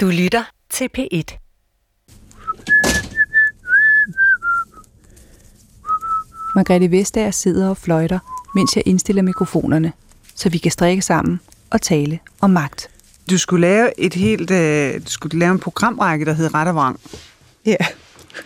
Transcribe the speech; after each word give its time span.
Du 0.00 0.06
lytter 0.06 0.42
til 0.70 0.88
P1. 0.98 1.38
Margrethe 6.54 6.90
Vestager 6.90 7.30
sidder 7.30 7.68
og 7.68 7.76
fløjter, 7.76 8.18
mens 8.54 8.76
jeg 8.76 8.82
indstiller 8.86 9.22
mikrofonerne, 9.22 9.92
så 10.34 10.48
vi 10.48 10.58
kan 10.58 10.70
strikke 10.70 11.02
sammen 11.02 11.40
og 11.70 11.82
tale 11.82 12.18
om 12.40 12.50
magt. 12.50 12.90
Du 13.30 13.38
skulle 13.38 13.60
lave 13.60 14.00
et 14.00 14.14
helt, 14.14 14.50
øh, 14.50 14.94
du 14.94 15.10
skulle 15.10 15.38
lave 15.38 15.52
en 15.52 15.58
programrække, 15.58 16.24
der 16.24 16.32
hedder 16.32 16.54
Ret 16.54 16.68
og 16.68 16.74
Vrang. 16.74 17.00
Ja. 17.66 17.76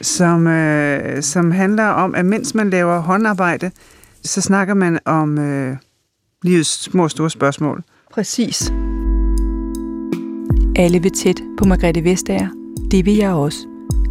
Som, 0.01 0.47
øh, 0.47 1.23
som 1.23 1.51
handler 1.51 1.87
om, 1.87 2.15
at 2.15 2.25
mens 2.25 2.55
man 2.55 2.71
laver 2.71 2.99
håndarbejde, 2.99 3.71
så 4.23 4.41
snakker 4.41 4.75
man 4.75 4.99
om 5.05 5.39
øh, 5.39 5.77
livets 6.43 6.83
små 6.83 7.03
og 7.03 7.11
store 7.11 7.31
spørgsmål. 7.31 7.83
Præcis. 8.13 8.73
Alle 10.77 11.03
vil 11.03 11.11
tæt 11.11 11.43
på 11.59 11.65
Margrethe 11.65 12.05
Vestager. 12.05 12.49
Det 12.91 13.07
vil 13.07 13.17
jeg 13.17 13.33
også. 13.33 13.67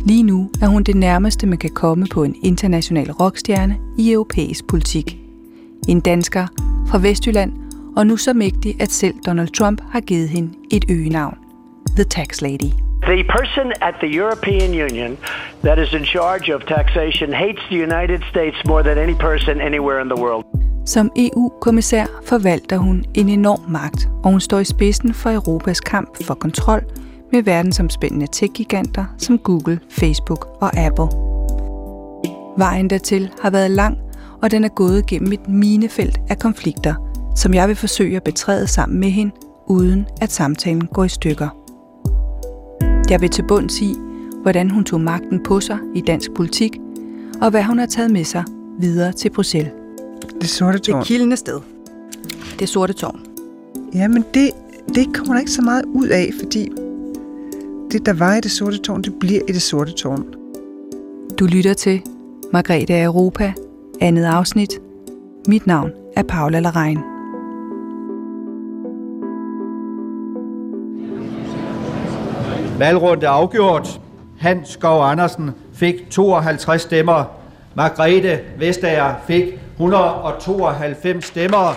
Lige 0.05 0.23
nu 0.23 0.49
er 0.61 0.67
hun 0.67 0.84
det 0.84 0.95
nærmeste, 0.95 1.47
man 1.47 1.57
kan 1.57 1.70
komme 1.70 2.05
på 2.13 2.23
en 2.23 2.35
international 2.43 3.11
rockstjerne 3.11 3.77
i 3.97 4.11
europæisk 4.11 4.67
politik. 4.67 5.17
En 5.87 5.99
dansker 5.99 6.47
fra 6.89 6.97
Vestjylland, 6.97 7.51
og 7.97 8.07
nu 8.07 8.17
så 8.17 8.34
mægtig, 8.34 8.81
at 8.81 8.91
selv 8.91 9.15
Donald 9.25 9.47
Trump 9.47 9.81
har 9.91 10.01
givet 10.01 10.29
hende 10.29 10.53
et 10.71 10.85
øgenavn. 10.89 11.37
The 11.95 12.03
Tax 12.03 12.41
Lady. 12.41 12.71
The 13.01 13.23
person 13.23 13.73
at 13.81 13.95
the 14.03 14.17
European 14.17 14.70
Union 14.87 15.17
that 15.63 15.77
is 15.79 15.93
in 15.93 16.05
charge 16.05 16.55
of 16.55 16.62
taxation 16.62 17.34
hates 17.34 17.63
the 17.71 17.84
United 17.84 18.21
States 18.29 18.57
more 18.65 18.84
than 18.84 18.98
any 18.98 19.15
person 19.15 19.62
anywhere 19.62 20.01
in 20.01 20.09
the 20.09 20.21
world. 20.23 20.50
Som 20.85 21.12
EU-kommissær 21.16 22.05
forvalter 22.26 22.77
hun 22.77 23.03
en 23.13 23.30
enorm 23.30 23.59
magt, 23.70 24.09
og 24.23 24.31
hun 24.31 24.40
står 24.40 24.59
i 24.59 24.66
spidsen 24.66 25.13
for 25.13 25.30
Europas 25.30 25.80
kamp 25.80 26.23
for 26.23 26.34
kontrol 26.34 26.81
med 27.31 27.44
verdensomspændende 27.44 28.27
tech-giganter 28.31 29.05
som 29.17 29.38
Google, 29.38 29.80
Facebook 29.90 30.48
og 30.62 30.77
Apple. 30.77 31.18
Vejen 32.57 32.90
dertil 32.90 33.32
har 33.41 33.49
været 33.49 33.71
lang, 33.71 33.98
og 34.41 34.51
den 34.51 34.63
er 34.63 34.70
gået 34.70 35.05
gennem 35.05 35.32
et 35.32 35.48
minefelt 35.48 36.20
af 36.29 36.40
konflikter, 36.40 36.93
som 37.35 37.54
jeg 37.54 37.68
vil 37.68 37.76
forsøge 37.76 38.16
at 38.16 38.23
betræde 38.23 38.68
sammen 38.68 38.99
med 38.99 39.10
hende, 39.10 39.32
uden 39.68 40.05
at 40.21 40.32
samtalen 40.32 40.88
går 40.88 41.04
i 41.04 41.10
stykker. 41.10 41.49
Jeg 43.10 43.21
vil 43.21 43.29
til 43.29 43.48
bunds 43.48 43.82
i, 43.82 43.95
hvordan 44.41 44.70
hun 44.70 44.84
tog 44.84 45.01
magten 45.01 45.43
på 45.43 45.60
sig 45.60 45.77
i 45.95 46.01
dansk 46.01 46.34
politik, 46.34 46.77
og 47.41 47.49
hvad 47.49 47.63
hun 47.63 47.79
har 47.79 47.85
taget 47.85 48.12
med 48.12 48.23
sig 48.23 48.43
videre 48.79 49.12
til 49.12 49.29
Bruxelles. 49.29 49.80
Det 50.41 50.49
sorte 50.49 50.77
Det 50.77 50.84
tårn. 50.84 51.03
kildende 51.03 51.37
sted. 51.37 51.59
Det 52.59 52.70
sorte 52.70 52.93
tårn. 52.93 53.20
Jamen, 53.93 54.25
det, 54.34 54.51
det 54.95 55.15
kommer 55.15 55.33
der 55.33 55.39
ikke 55.39 55.51
så 55.51 55.61
meget 55.61 55.85
ud 55.85 56.07
af, 56.07 56.29
fordi 56.39 56.70
det, 57.91 58.05
der 58.05 58.13
var 58.13 58.35
i 58.35 58.39
det 58.41 58.51
sorte 58.51 58.77
tårn, 58.77 59.01
det 59.01 59.13
bliver 59.20 59.41
i 59.49 59.51
det 59.51 59.61
sorte 59.61 59.91
tårn. 59.91 60.25
Du 61.39 61.45
lytter 61.45 61.73
til 61.73 62.01
Margrethe 62.53 62.93
af 62.95 63.03
Europa, 63.05 63.53
andet 64.01 64.23
afsnit. 64.25 64.69
Mit 65.47 65.67
navn 65.67 65.91
er 66.16 66.23
Paula 66.23 66.59
Larein. 66.59 67.00
Valgrunde 72.79 73.25
er 73.25 73.29
afgjort. 73.29 74.01
Hans 74.39 74.69
Skov 74.69 75.03
Andersen 75.03 75.51
fik 75.73 76.09
52 76.09 76.81
stemmer. 76.81 77.23
Margrethe 77.75 78.39
Vestager 78.59 79.16
fik 79.28 79.44
192 79.81 81.25
stemmer. 81.25 81.75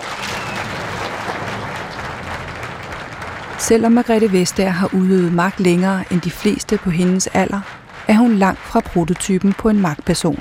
Selvom 3.59 3.91
Margrethe 3.91 4.31
Vestager 4.31 4.69
har 4.69 4.89
udøvet 4.93 5.33
magt 5.33 5.59
længere 5.59 6.03
end 6.11 6.21
de 6.21 6.31
fleste 6.31 6.77
på 6.77 6.89
hendes 6.89 7.27
alder, 7.27 7.61
er 8.07 8.13
hun 8.13 8.35
langt 8.35 8.59
fra 8.59 8.79
prototypen 8.79 9.53
på 9.53 9.69
en 9.69 9.79
magtperson. 9.79 10.39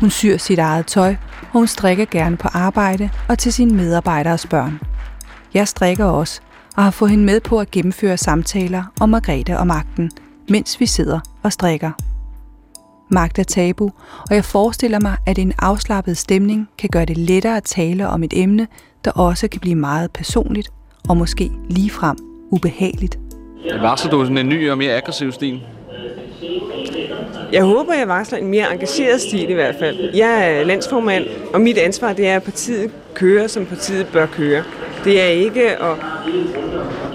Hun 0.00 0.10
syr 0.10 0.36
sit 0.36 0.58
eget 0.58 0.86
tøj, 0.86 1.16
og 1.40 1.52
hun 1.52 1.66
strikker 1.66 2.04
gerne 2.04 2.36
på 2.36 2.48
arbejde 2.52 3.10
og 3.28 3.38
til 3.38 3.52
sine 3.52 3.74
medarbejderes 3.74 4.46
børn. 4.46 4.80
Jeg 5.54 5.68
strikker 5.68 6.04
også, 6.04 6.40
og 6.76 6.84
har 6.84 6.90
fået 6.90 7.10
hende 7.10 7.24
med 7.24 7.40
på 7.40 7.60
at 7.60 7.70
gennemføre 7.70 8.16
samtaler 8.16 8.84
om 9.00 9.08
Margrethe 9.08 9.58
og 9.58 9.66
magten, 9.66 10.10
mens 10.48 10.80
vi 10.80 10.86
sidder 10.86 11.20
og 11.42 11.52
strikker. 11.52 12.13
Magt 13.08 13.38
er 13.38 13.42
tabu, 13.42 13.90
og 14.30 14.34
jeg 14.34 14.44
forestiller 14.44 15.00
mig, 15.00 15.16
at 15.26 15.38
en 15.38 15.52
afslappet 15.58 16.16
stemning 16.16 16.68
kan 16.78 16.88
gøre 16.92 17.04
det 17.04 17.18
lettere 17.18 17.56
at 17.56 17.64
tale 17.64 18.08
om 18.08 18.22
et 18.22 18.32
emne, 18.36 18.66
der 19.04 19.10
også 19.10 19.48
kan 19.48 19.60
blive 19.60 19.74
meget 19.74 20.10
personligt 20.10 20.72
og 21.08 21.16
måske 21.16 21.50
ligefrem 21.68 22.16
ubehageligt. 22.50 23.18
Varsler 23.80 24.10
du 24.10 24.24
sådan 24.24 24.38
en 24.38 24.48
ny 24.48 24.70
og 24.70 24.78
mere 24.78 24.96
aggressiv 24.96 25.32
stil? 25.32 25.60
Jeg 27.52 27.64
håber, 27.64 27.94
jeg 27.94 28.08
varsler 28.08 28.38
en 28.38 28.48
mere 28.48 28.72
engageret 28.72 29.20
stil 29.20 29.50
i 29.50 29.52
hvert 29.52 29.74
fald. 29.78 30.14
Jeg 30.14 30.58
er 30.58 30.64
landsformand, 30.64 31.24
og 31.54 31.60
mit 31.60 31.78
ansvar 31.78 32.12
det 32.12 32.28
er, 32.28 32.36
at 32.36 32.42
partiet 32.42 32.90
kører, 33.14 33.46
som 33.46 33.66
partiet 33.66 34.06
bør 34.06 34.26
køre. 34.26 34.62
Det 35.04 35.20
er 35.22 35.26
ikke 35.26 35.76
at, 35.76 35.96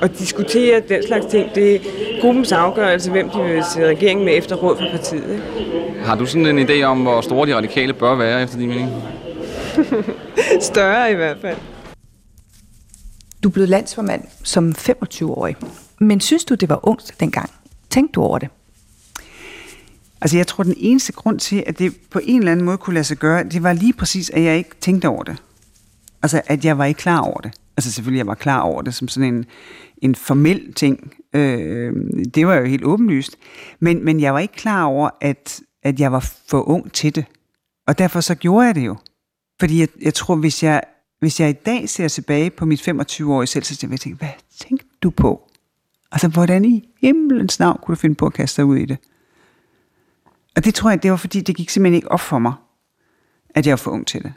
at 0.01 0.19
diskutere 0.19 0.81
den 0.89 1.07
slags 1.07 1.25
ting. 1.25 1.55
Det 1.55 1.75
er 1.75 1.79
gruppens 2.21 2.51
afgørelse, 2.51 3.11
hvem 3.11 3.29
de 3.29 3.43
vil 3.43 3.63
se 3.73 3.87
regeringen 3.87 4.25
med 4.25 4.37
efter 4.37 4.55
råd 4.55 4.77
fra 4.77 4.85
partiet. 4.91 5.31
Ikke? 5.31 5.43
Har 6.03 6.15
du 6.15 6.25
sådan 6.25 6.57
en 6.59 6.69
idé 6.69 6.83
om, 6.83 7.01
hvor 7.01 7.21
store 7.21 7.47
de 7.47 7.55
radikale 7.55 7.93
bør 7.93 8.15
være, 8.15 8.43
efter 8.43 8.57
din 8.57 8.67
mening? 8.69 8.91
Større 10.71 11.11
i 11.11 11.15
hvert 11.15 11.37
fald. 11.41 11.57
Du 13.43 13.49
blev 13.49 13.67
landsformand 13.67 14.23
som 14.43 14.75
25-årig. 14.77 15.55
Men 15.99 16.19
synes 16.19 16.45
du, 16.45 16.55
det 16.55 16.69
var 16.69 16.87
ungt 16.87 17.15
dengang? 17.19 17.49
Tænkte 17.89 18.11
du 18.11 18.21
over 18.21 18.37
det? 18.39 18.49
Altså, 20.21 20.37
jeg 20.37 20.47
tror, 20.47 20.63
den 20.63 20.75
eneste 20.77 21.13
grund 21.13 21.39
til, 21.39 21.63
at 21.67 21.79
det 21.79 21.95
på 22.11 22.19
en 22.23 22.39
eller 22.39 22.51
anden 22.51 22.65
måde 22.65 22.77
kunne 22.77 22.93
lade 22.93 23.03
sig 23.03 23.17
gøre, 23.17 23.43
det 23.43 23.63
var 23.63 23.73
lige 23.73 23.93
præcis, 23.93 24.29
at 24.29 24.43
jeg 24.43 24.57
ikke 24.57 24.69
tænkte 24.81 25.07
over 25.07 25.23
det. 25.23 25.37
Altså, 26.23 26.41
at 26.45 26.65
jeg 26.65 26.77
var 26.77 26.85
ikke 26.85 26.97
klar 26.97 27.19
over 27.19 27.39
det. 27.41 27.51
Altså, 27.79 27.91
selvfølgelig, 27.91 28.17
jeg 28.17 28.27
var 28.27 28.35
klar 28.35 28.61
over 28.61 28.81
det 28.81 28.93
som 28.93 29.07
sådan 29.07 29.33
en, 29.33 29.45
en 29.97 30.15
formel 30.15 30.73
ting. 30.73 31.13
Øh, 31.33 31.93
det 32.33 32.47
var 32.47 32.55
jo 32.55 32.65
helt 32.65 32.83
åbenlyst. 32.83 33.37
Men, 33.79 34.05
men 34.05 34.19
jeg 34.19 34.33
var 34.33 34.39
ikke 34.39 34.53
klar 34.53 34.83
over, 34.83 35.09
at, 35.21 35.61
at 35.83 35.99
jeg 35.99 36.11
var 36.11 36.33
for 36.47 36.69
ung 36.69 36.93
til 36.93 37.15
det. 37.15 37.25
Og 37.87 37.97
derfor 37.97 38.21
så 38.21 38.35
gjorde 38.35 38.65
jeg 38.65 38.75
det 38.75 38.85
jo. 38.85 38.95
Fordi 39.59 39.79
jeg, 39.79 39.87
jeg 40.01 40.13
tror, 40.13 40.35
hvis 40.35 40.63
jeg, 40.63 40.83
hvis 41.19 41.39
jeg 41.39 41.49
i 41.49 41.53
dag 41.53 41.89
ser 41.89 42.07
tilbage 42.07 42.49
på 42.49 42.65
mit 42.65 42.87
25-årige 42.87 43.47
selv, 43.47 43.63
så 43.63 43.87
vil 43.87 43.93
jeg 43.93 43.99
tænke, 43.99 44.17
hvad 44.17 44.29
tænkte 44.59 44.85
du 45.01 45.09
på? 45.09 45.49
Altså, 46.11 46.27
hvordan 46.27 46.65
i 46.65 46.89
himlens 47.01 47.59
navn 47.59 47.79
kunne 47.81 47.95
du 47.95 47.99
finde 47.99 48.15
på 48.15 48.25
at 48.25 48.33
kaste 48.33 48.61
dig 48.61 48.65
ud 48.65 48.77
i 48.77 48.85
det? 48.85 48.97
Og 50.55 50.65
det 50.65 50.75
tror 50.75 50.89
jeg, 50.89 51.03
det 51.03 51.11
var 51.11 51.17
fordi, 51.17 51.41
det 51.41 51.55
gik 51.55 51.69
simpelthen 51.69 51.95
ikke 51.95 52.11
op 52.11 52.19
for 52.19 52.39
mig, 52.39 52.53
at 53.49 53.65
jeg 53.65 53.71
var 53.71 53.77
for 53.77 53.91
ung 53.91 54.07
til 54.07 54.23
det. 54.23 54.33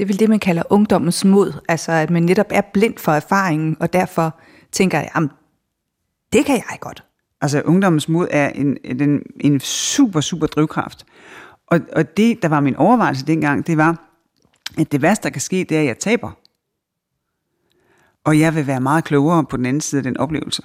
Det 0.00 0.04
er 0.04 0.08
vel 0.08 0.18
det, 0.18 0.28
man 0.28 0.38
kalder 0.38 0.62
ungdommens 0.70 1.24
mod. 1.24 1.52
Altså, 1.68 1.92
at 1.92 2.10
man 2.10 2.22
netop 2.22 2.46
er 2.50 2.60
blind 2.60 2.98
for 2.98 3.12
erfaringen, 3.12 3.76
og 3.80 3.92
derfor 3.92 4.40
tænker, 4.72 5.04
jamen, 5.14 5.30
det 6.32 6.46
kan 6.46 6.54
jeg 6.54 6.78
godt. 6.80 7.04
Altså, 7.40 7.62
ungdommens 7.62 8.08
mod 8.08 8.28
er 8.30 8.48
en, 8.48 8.76
en, 8.84 9.22
en 9.40 9.60
super, 9.60 10.20
super 10.20 10.46
drivkraft. 10.46 11.06
Og, 11.66 11.80
og 11.92 12.16
det, 12.16 12.42
der 12.42 12.48
var 12.48 12.60
min 12.60 12.76
overvejelse 12.76 13.26
dengang, 13.26 13.66
det 13.66 13.76
var, 13.76 14.10
at 14.78 14.92
det 14.92 15.02
værste, 15.02 15.22
der 15.22 15.30
kan 15.30 15.40
ske, 15.40 15.66
det 15.68 15.76
er, 15.76 15.80
at 15.80 15.86
jeg 15.86 15.98
taber. 15.98 16.30
Og 18.24 18.38
jeg 18.38 18.54
vil 18.54 18.66
være 18.66 18.80
meget 18.80 19.04
klogere 19.04 19.44
på 19.44 19.56
den 19.56 19.66
anden 19.66 19.80
side 19.80 19.98
af 19.98 20.04
den 20.04 20.16
oplevelse. 20.16 20.62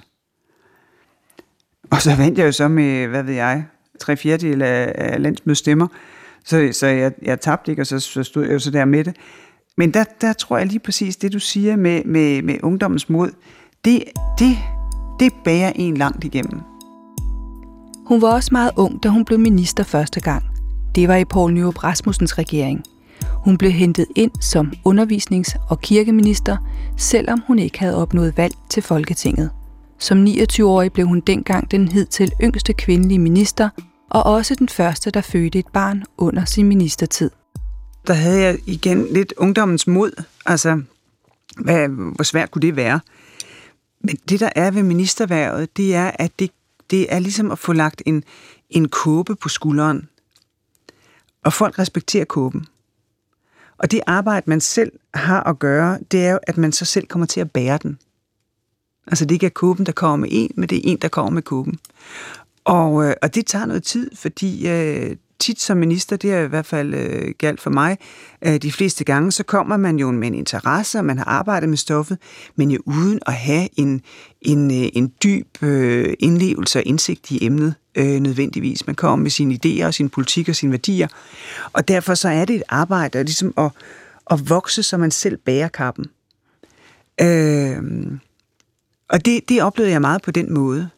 Og 1.90 2.02
så 2.02 2.16
vandt 2.16 2.38
jeg 2.38 2.46
jo 2.46 2.52
så 2.52 2.68
med, 2.68 3.06
hvad 3.06 3.22
ved 3.22 3.34
jeg, 3.34 3.64
tre 4.00 4.16
fjerdedel 4.16 4.62
af, 4.62 4.92
af 4.94 5.22
landsmødestemmer. 5.22 5.86
stemmer. 5.86 6.15
Så, 6.44 6.68
så 6.72 6.86
jeg, 6.86 7.12
jeg 7.22 7.40
tabte 7.40 7.72
ikke, 7.72 7.82
og 7.82 7.86
så, 7.86 8.00
så 8.00 8.22
stod 8.22 8.44
jeg 8.44 8.52
jo 8.52 8.58
så 8.58 8.70
der 8.70 8.84
med 8.84 9.04
det. 9.04 9.16
Men 9.76 9.94
der, 9.94 10.04
der 10.20 10.32
tror 10.32 10.58
jeg 10.58 10.66
lige 10.66 10.78
præcis, 10.78 11.16
det 11.16 11.32
du 11.32 11.38
siger 11.38 11.76
med, 11.76 12.04
med, 12.04 12.42
med 12.42 12.56
ungdommens 12.62 13.08
mod, 13.08 13.30
det, 13.84 14.04
det, 14.38 14.56
det 15.20 15.32
bærer 15.44 15.72
en 15.74 15.96
langt 15.96 16.24
igennem. 16.24 16.60
Hun 18.06 18.22
var 18.22 18.28
også 18.28 18.48
meget 18.52 18.70
ung, 18.76 19.02
da 19.02 19.08
hun 19.08 19.24
blev 19.24 19.38
minister 19.38 19.84
første 19.84 20.20
gang. 20.20 20.44
Det 20.94 21.08
var 21.08 21.16
i 21.16 21.24
Poul 21.24 21.52
Nyrup 21.52 21.84
Rasmussens 21.84 22.38
regering. 22.38 22.82
Hun 23.44 23.58
blev 23.58 23.70
hentet 23.70 24.06
ind 24.16 24.30
som 24.40 24.72
undervisnings- 24.88 25.70
og 25.70 25.80
kirkeminister, 25.80 26.56
selvom 26.96 27.42
hun 27.46 27.58
ikke 27.58 27.78
havde 27.78 27.96
opnået 27.96 28.36
valg 28.36 28.54
til 28.70 28.82
Folketinget. 28.82 29.50
Som 29.98 30.24
29-årig 30.24 30.92
blev 30.92 31.06
hun 31.06 31.20
dengang 31.20 31.70
den 31.70 31.88
hidtil 31.88 32.32
yngste 32.42 32.72
kvindelige 32.72 33.18
minister, 33.18 33.68
og 34.10 34.22
også 34.26 34.54
den 34.54 34.68
første, 34.68 35.10
der 35.10 35.20
fødte 35.20 35.58
et 35.58 35.68
barn 35.72 36.04
under 36.16 36.44
sin 36.44 36.66
ministertid. 36.66 37.30
Der 38.06 38.14
havde 38.14 38.40
jeg 38.40 38.58
igen 38.66 39.06
lidt 39.12 39.34
ungdommens 39.36 39.86
mod. 39.86 40.22
Altså, 40.46 40.82
hvad, 41.56 41.88
hvor 41.88 42.24
svært 42.24 42.50
kunne 42.50 42.62
det 42.62 42.76
være? 42.76 43.00
Men 44.00 44.16
det, 44.28 44.40
der 44.40 44.50
er 44.56 44.70
ved 44.70 44.82
ministerværet, 44.82 45.76
det 45.76 45.94
er, 45.94 46.10
at 46.14 46.32
det, 46.38 46.50
det 46.90 47.12
er 47.14 47.18
ligesom 47.18 47.50
at 47.50 47.58
få 47.58 47.72
lagt 47.72 48.02
en, 48.06 48.24
en 48.70 48.88
kåbe 48.88 49.36
på 49.36 49.48
skulderen. 49.48 50.08
Og 51.44 51.52
folk 51.52 51.78
respekterer 51.78 52.24
kåben. 52.24 52.66
Og 53.78 53.90
det 53.90 54.00
arbejde, 54.06 54.50
man 54.50 54.60
selv 54.60 54.92
har 55.14 55.42
at 55.42 55.58
gøre, 55.58 55.98
det 56.10 56.26
er 56.26 56.30
jo, 56.30 56.38
at 56.42 56.56
man 56.56 56.72
så 56.72 56.84
selv 56.84 57.06
kommer 57.06 57.26
til 57.26 57.40
at 57.40 57.50
bære 57.50 57.78
den. 57.82 57.98
Altså 59.06 59.24
det 59.24 59.34
ikke 59.34 59.46
er 59.46 59.50
kåben, 59.50 59.86
der 59.86 59.92
kommer 59.92 60.16
med 60.16 60.28
en, 60.32 60.50
men 60.56 60.68
det 60.68 60.78
er 60.78 60.82
en, 60.84 60.98
der 60.98 61.08
kommer 61.08 61.30
med 61.30 61.42
kåben. 61.42 61.78
Og, 62.66 63.04
øh, 63.04 63.14
og 63.22 63.34
det 63.34 63.46
tager 63.46 63.66
noget 63.66 63.82
tid, 63.82 64.10
fordi 64.14 64.68
øh, 64.68 65.16
tit 65.38 65.60
som 65.60 65.76
minister, 65.76 66.16
det 66.16 66.32
er 66.32 66.40
i 66.40 66.46
hvert 66.46 66.66
fald 66.66 66.94
øh, 66.94 67.34
galt 67.38 67.60
for 67.60 67.70
mig, 67.70 67.98
øh, 68.42 68.56
de 68.56 68.72
fleste 68.72 69.04
gange, 69.04 69.32
så 69.32 69.44
kommer 69.44 69.76
man 69.76 69.98
jo 69.98 70.10
med 70.10 70.28
en 70.28 70.34
interesse, 70.34 70.98
og 70.98 71.04
man 71.04 71.18
har 71.18 71.24
arbejdet 71.24 71.68
med 71.68 71.76
stoffet, 71.76 72.18
men 72.56 72.70
jo 72.70 72.80
uden 72.86 73.20
at 73.26 73.32
have 73.32 73.68
en, 73.76 74.02
en, 74.42 74.70
øh, 74.70 74.88
en 74.92 75.12
dyb 75.22 75.62
øh, 75.62 76.14
indlevelse 76.18 76.78
og 76.78 76.82
indsigt 76.86 77.30
i 77.30 77.44
emnet 77.44 77.74
øh, 77.94 78.20
nødvendigvis. 78.20 78.86
Man 78.86 78.96
kommer 78.96 79.22
med 79.22 79.30
sine 79.30 79.58
idéer 79.64 79.86
og 79.86 79.94
sin 79.94 80.08
politik 80.08 80.48
og 80.48 80.56
sine 80.56 80.72
værdier, 80.72 81.08
og 81.72 81.88
derfor 81.88 82.14
så 82.14 82.28
er 82.28 82.44
det 82.44 82.56
et 82.56 82.62
arbejde 82.68 83.22
ligesom 83.22 83.54
at, 83.56 83.70
at 84.30 84.50
vokse, 84.50 84.82
så 84.82 84.96
man 84.96 85.10
selv 85.10 85.36
bærer 85.36 85.68
kappen. 85.68 86.04
Øh, 87.20 87.76
og 89.08 89.24
det, 89.24 89.48
det 89.48 89.62
oplevede 89.62 89.92
jeg 89.92 90.00
meget 90.00 90.22
på 90.22 90.30
den 90.30 90.54
måde 90.54 90.90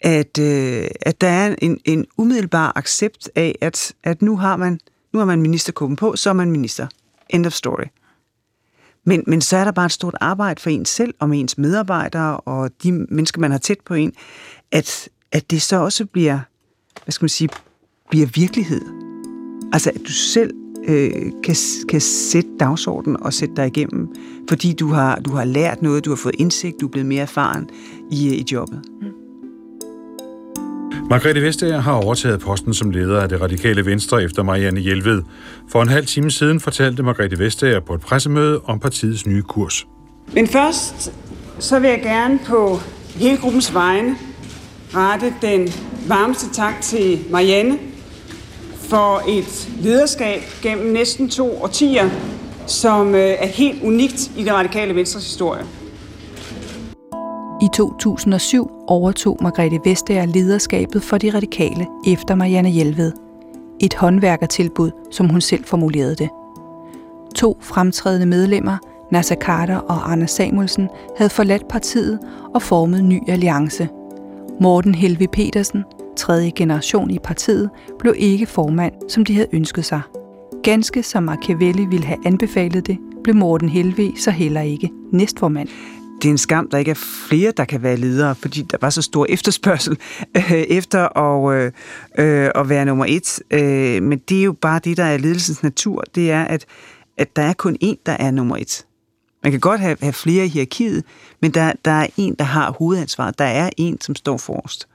at, 0.00 0.38
øh, 0.38 0.88
at 1.00 1.20
der 1.20 1.28
er 1.28 1.54
en, 1.58 1.80
en 1.84 2.06
umiddelbar 2.18 2.72
accept 2.76 3.30
af, 3.34 3.54
at, 3.60 3.92
at 4.04 4.22
nu 4.22 4.36
har 4.36 4.56
man 4.56 4.80
nu 5.16 5.18
har 5.18 5.26
man 5.26 5.42
ministerkuppen 5.42 5.96
på, 5.96 6.16
så 6.16 6.30
er 6.30 6.34
man 6.34 6.50
minister. 6.50 6.86
End 7.30 7.46
of 7.46 7.52
story. 7.52 7.84
Men, 9.04 9.24
men 9.26 9.40
så 9.40 9.56
er 9.56 9.64
der 9.64 9.72
bare 9.72 9.86
et 9.86 9.92
stort 9.92 10.14
arbejde 10.20 10.62
for 10.62 10.70
en 10.70 10.84
selv 10.84 11.14
og 11.18 11.28
med 11.28 11.40
ens 11.40 11.58
medarbejdere 11.58 12.36
og 12.36 12.70
de 12.82 12.92
mennesker, 12.92 13.40
man 13.40 13.50
har 13.50 13.58
tæt 13.58 13.80
på 13.84 13.94
en, 13.94 14.12
at, 14.72 15.08
at 15.32 15.50
det 15.50 15.62
så 15.62 15.76
også 15.76 16.06
bliver, 16.06 16.38
hvad 17.04 17.12
skal 17.12 17.24
man 17.24 17.28
sige, 17.28 17.48
bliver 18.10 18.26
virkelighed. 18.26 18.80
Altså, 19.72 19.90
at 19.90 20.00
du 20.00 20.12
selv 20.12 20.54
øh, 20.88 21.32
kan, 21.44 21.56
kan 21.88 22.00
sætte 22.00 22.50
dagsordenen 22.60 23.22
og 23.22 23.32
sætte 23.32 23.56
dig 23.56 23.66
igennem, 23.66 24.14
fordi 24.48 24.72
du 24.72 24.88
har, 24.88 25.16
du 25.16 25.30
har 25.30 25.44
lært 25.44 25.82
noget, 25.82 26.04
du 26.04 26.10
har 26.10 26.16
fået 26.16 26.34
indsigt, 26.38 26.80
du 26.80 26.86
er 26.86 26.90
blevet 26.90 27.06
mere 27.06 27.22
erfaren 27.22 27.70
i, 28.10 28.28
øh, 28.28 28.34
i 28.34 28.44
jobbet. 28.52 28.82
Margrethe 31.10 31.42
Vestager 31.42 31.80
har 31.80 31.92
overtaget 31.92 32.40
posten 32.40 32.74
som 32.74 32.90
leder 32.90 33.20
af 33.20 33.28
det 33.28 33.40
radikale 33.40 33.86
Venstre 33.86 34.22
efter 34.22 34.42
Marianne 34.42 34.80
Hjelved. 34.80 35.22
For 35.68 35.82
en 35.82 35.88
halv 35.88 36.06
time 36.06 36.30
siden 36.30 36.60
fortalte 36.60 37.02
Margrethe 37.02 37.38
Vestager 37.38 37.80
på 37.80 37.94
et 37.94 38.00
pressemøde 38.00 38.60
om 38.64 38.80
partiets 38.80 39.26
nye 39.26 39.42
kurs. 39.42 39.86
Men 40.32 40.46
først 40.48 41.12
så 41.58 41.78
vil 41.78 41.90
jeg 41.90 42.00
gerne 42.02 42.38
på 42.46 42.80
hele 43.14 43.36
gruppens 43.36 43.74
vegne 43.74 44.16
rette 44.94 45.34
den 45.42 45.68
varmeste 46.08 46.52
tak 46.52 46.74
til 46.82 47.18
Marianne 47.30 47.78
for 48.88 49.22
et 49.28 49.68
lederskab 49.80 50.40
gennem 50.62 50.92
næsten 50.92 51.28
to 51.28 51.62
årtier, 51.62 52.10
som 52.66 53.14
øh, 53.14 53.20
er 53.20 53.46
helt 53.46 53.82
unikt 53.82 54.30
i 54.36 54.44
det 54.44 54.52
radikale 54.52 54.94
Venstres 54.94 55.24
historie. 55.24 55.62
I 57.62 57.68
2007 57.72 58.70
overtog 58.86 59.38
Margrethe 59.42 59.80
Vestager 59.84 60.26
lederskabet 60.26 61.02
for 61.02 61.18
de 61.18 61.34
radikale 61.34 61.86
efter 62.06 62.34
Marianne 62.34 62.68
Hjelved. 62.68 63.12
Et 63.80 63.94
håndværkertilbud, 63.94 64.90
som 65.10 65.28
hun 65.28 65.40
selv 65.40 65.64
formulerede 65.64 66.14
det. 66.14 66.28
To 67.34 67.58
fremtrædende 67.60 68.26
medlemmer, 68.26 68.76
Nasser 69.12 69.34
Carter 69.34 69.76
og 69.76 70.12
Anders 70.12 70.30
Samuelsen, 70.30 70.88
havde 71.16 71.30
forladt 71.30 71.68
partiet 71.68 72.18
og 72.54 72.62
formet 72.62 73.04
ny 73.04 73.20
alliance. 73.28 73.88
Morten 74.60 74.94
Helve 74.94 75.26
Petersen, 75.26 75.84
tredje 76.16 76.50
generation 76.50 77.10
i 77.10 77.18
partiet, 77.18 77.70
blev 77.98 78.14
ikke 78.16 78.46
formand, 78.46 78.92
som 79.08 79.24
de 79.24 79.34
havde 79.34 79.48
ønsket 79.52 79.84
sig. 79.84 80.00
Ganske 80.62 81.02
som 81.02 81.22
Machiavelli 81.22 81.84
ville 81.84 82.06
have 82.06 82.26
anbefalet 82.26 82.86
det, 82.86 82.98
blev 83.24 83.34
Morten 83.36 83.68
Helve 83.68 84.12
så 84.18 84.30
heller 84.30 84.60
ikke 84.60 84.90
næstformand 85.12 85.68
det 86.26 86.30
er 86.30 86.34
en 86.34 86.38
skam, 86.38 86.70
der 86.70 86.78
ikke 86.78 86.90
er 86.90 87.26
flere, 87.28 87.52
der 87.56 87.64
kan 87.64 87.82
være 87.82 87.96
ledere, 87.96 88.34
fordi 88.34 88.62
der 88.62 88.78
var 88.80 88.90
så 88.90 89.02
stor 89.02 89.26
efterspørgsel 89.28 89.98
øh, 90.36 90.52
efter 90.52 91.18
at, 91.18 91.54
øh, 91.54 91.72
øh, 92.18 92.50
at 92.54 92.68
være 92.68 92.84
nummer 92.84 93.04
et. 93.08 93.40
Øh, 93.50 94.02
men 94.02 94.18
det 94.18 94.38
er 94.40 94.42
jo 94.42 94.52
bare 94.52 94.80
det, 94.84 94.96
der 94.96 95.04
er 95.04 95.16
ledelsens 95.16 95.62
natur. 95.62 96.04
Det 96.14 96.30
er, 96.30 96.44
at, 96.44 96.66
at 97.16 97.36
der 97.36 97.42
er 97.42 97.52
kun 97.52 97.76
én, 97.84 97.94
der 98.06 98.12
er 98.12 98.30
nummer 98.30 98.56
et. 98.56 98.86
Man 99.42 99.52
kan 99.52 99.60
godt 99.60 99.80
have, 99.80 99.96
have 100.00 100.12
flere 100.12 100.44
i 100.44 100.48
hierarkiet, 100.48 101.04
men 101.42 101.50
der, 101.50 101.72
der 101.84 101.90
er 101.90 102.06
en, 102.16 102.34
der 102.34 102.44
har 102.44 102.72
hovedansvaret. 102.72 103.38
Der 103.38 103.44
er 103.44 103.70
en, 103.76 104.00
som 104.00 104.14
står 104.14 104.36
forrest. 104.36 104.88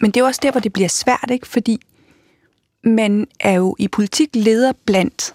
Men 0.00 0.10
det 0.10 0.20
er 0.20 0.24
også 0.24 0.40
der, 0.42 0.50
hvor 0.50 0.60
det 0.60 0.72
bliver 0.72 0.88
svært, 0.88 1.28
ikke? 1.30 1.46
Fordi 1.46 1.78
man 2.84 3.26
er 3.40 3.52
jo 3.52 3.76
i 3.78 3.88
politik 3.88 4.28
leder 4.34 4.72
blandt 4.86 5.34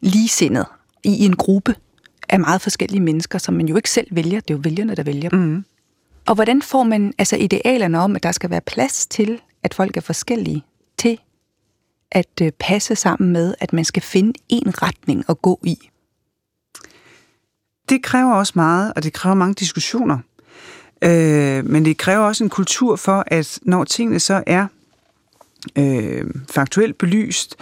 ligesindet 0.00 0.66
i 1.04 1.24
en 1.24 1.36
gruppe 1.36 1.74
af 2.28 2.40
meget 2.40 2.60
forskellige 2.60 3.00
mennesker, 3.00 3.38
som 3.38 3.54
man 3.54 3.68
jo 3.68 3.76
ikke 3.76 3.90
selv 3.90 4.08
vælger. 4.10 4.40
Det 4.40 4.50
er 4.50 4.54
jo 4.54 4.60
vælgerne, 4.64 4.94
der 4.94 5.02
vælger 5.02 5.30
dem. 5.30 5.38
Mm. 5.38 5.64
Og 6.26 6.34
hvordan 6.34 6.62
får 6.62 6.82
man 6.82 7.12
altså 7.18 7.36
idealerne 7.36 8.00
om, 8.00 8.16
at 8.16 8.22
der 8.22 8.32
skal 8.32 8.50
være 8.50 8.60
plads 8.60 9.06
til, 9.06 9.40
at 9.62 9.74
folk 9.74 9.96
er 9.96 10.00
forskellige, 10.00 10.64
til 10.98 11.18
at 12.12 12.40
øh, 12.42 12.52
passe 12.58 12.96
sammen 12.96 13.32
med, 13.32 13.54
at 13.60 13.72
man 13.72 13.84
skal 13.84 14.02
finde 14.02 14.32
en 14.48 14.82
retning 14.82 15.24
at 15.28 15.42
gå 15.42 15.60
i? 15.64 15.90
Det 17.88 18.02
kræver 18.02 18.34
også 18.34 18.52
meget, 18.56 18.92
og 18.96 19.02
det 19.02 19.12
kræver 19.12 19.34
mange 19.34 19.54
diskussioner. 19.54 20.18
Øh, 21.02 21.64
men 21.64 21.84
det 21.84 21.98
kræver 21.98 22.24
også 22.24 22.44
en 22.44 22.50
kultur 22.50 22.96
for, 22.96 23.24
at 23.26 23.58
når 23.62 23.84
tingene 23.84 24.20
så 24.20 24.42
er 24.46 24.66
øh, 25.78 26.24
faktuelt 26.50 26.98
belyst, 26.98 27.56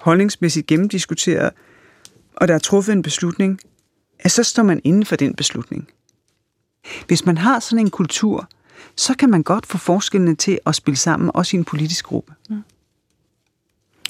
holdningsmæssigt 0.00 0.66
gennemdiskuteret, 0.66 1.50
og 2.36 2.48
der 2.48 2.54
er 2.54 2.58
truffet 2.58 2.92
en 2.92 3.02
beslutning, 3.02 3.60
at 4.22 4.30
så 4.30 4.42
står 4.42 4.62
man 4.62 4.80
inden 4.84 5.04
for 5.04 5.16
den 5.16 5.34
beslutning. 5.34 5.88
Hvis 7.06 7.26
man 7.26 7.38
har 7.38 7.60
sådan 7.60 7.84
en 7.84 7.90
kultur, 7.90 8.48
så 8.96 9.14
kan 9.14 9.30
man 9.30 9.42
godt 9.42 9.66
få 9.66 9.78
forskellene 9.78 10.36
til 10.36 10.58
at 10.66 10.74
spille 10.74 10.98
sammen, 10.98 11.30
også 11.34 11.56
i 11.56 11.58
en 11.58 11.64
politisk 11.64 12.04
gruppe. 12.04 12.32
Mm. 12.48 12.62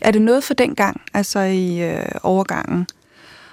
Er 0.00 0.10
det 0.10 0.22
noget 0.22 0.44
for 0.44 0.54
den 0.54 0.74
gang, 0.74 1.00
altså 1.14 1.40
i 1.40 1.90
øh, 1.90 2.06
overgangen, 2.22 2.86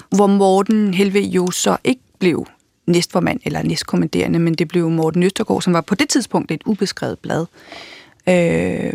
hvor 0.09 0.27
Morten 0.27 0.93
Helve 0.93 1.19
jo 1.19 1.51
så 1.51 1.77
ikke 1.83 2.01
blev 2.19 2.47
næstformand 2.87 3.39
eller 3.45 3.63
næstkommanderende, 3.63 4.39
men 4.39 4.53
det 4.53 4.67
blev 4.67 4.89
Morten 4.89 5.23
Østergaard, 5.23 5.61
som 5.61 5.73
var 5.73 5.81
på 5.81 5.95
det 5.95 6.09
tidspunkt 6.09 6.51
et 6.51 6.61
ubeskrevet 6.65 7.19
blad. 7.19 7.45
Øh, 8.29 8.93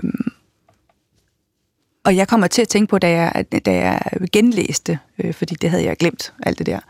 og 2.05 2.17
jeg 2.17 2.29
kommer 2.29 2.47
til 2.47 2.63
at 2.63 2.69
tænke 2.69 2.91
på, 2.91 2.99
da 2.99 3.11
jeg, 3.11 3.45
da 3.67 3.73
jeg 3.73 4.03
genlæste, 4.33 4.99
øh, 5.19 5.35
fordi 5.35 5.55
det 5.55 5.71
havde 5.71 5.85
jeg 5.85 5.97
glemt, 5.97 6.33
alt 6.43 6.59
det 6.59 6.67
der, 6.67 6.81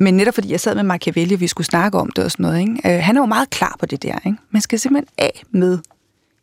men 0.00 0.14
netop 0.14 0.34
fordi 0.34 0.50
jeg 0.50 0.60
sad 0.60 0.74
med 0.74 0.82
Machiavelli, 0.82 1.34
og 1.34 1.40
vi 1.40 1.46
skulle 1.46 1.66
snakke 1.66 1.98
om 1.98 2.10
det 2.10 2.24
og 2.24 2.30
sådan 2.30 2.42
noget, 2.42 2.60
ikke? 2.60 2.72
Øh, 2.84 3.02
han 3.04 3.16
er 3.16 3.20
jo 3.20 3.26
meget 3.26 3.50
klar 3.50 3.76
på 3.78 3.86
det 3.86 4.02
der. 4.02 4.18
Ikke? 4.26 4.38
Man 4.50 4.62
skal 4.62 4.78
simpelthen 4.78 5.08
af 5.18 5.42
med 5.50 5.78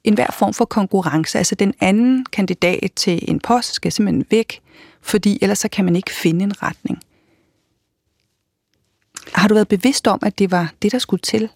enhver 0.03 0.31
form 0.31 0.53
for 0.53 0.65
konkurrence. 0.65 1.37
Altså 1.37 1.55
den 1.55 1.73
anden 1.79 2.25
kandidat 2.25 2.91
til 2.95 3.31
en 3.31 3.39
post 3.39 3.73
skal 3.73 3.91
simpelthen 3.91 4.25
væk, 4.31 4.61
fordi 5.01 5.39
ellers 5.41 5.59
så 5.59 5.67
kan 5.69 5.85
man 5.85 5.95
ikke 5.95 6.11
finde 6.11 6.43
en 6.43 6.63
retning. 6.63 6.99
Har 9.33 9.47
du 9.47 9.53
været 9.53 9.67
bevidst 9.67 10.07
om, 10.07 10.19
at 10.21 10.39
det 10.39 10.51
var 10.51 10.73
det, 10.81 10.91
der 10.91 10.99
skulle 10.99 11.21
til? 11.21 11.49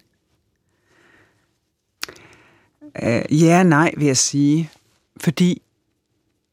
Uh, 3.04 3.42
ja 3.42 3.64
nej, 3.64 3.92
vil 3.98 4.08
jeg 4.08 4.18
sige. 4.18 4.70
Fordi 5.18 5.62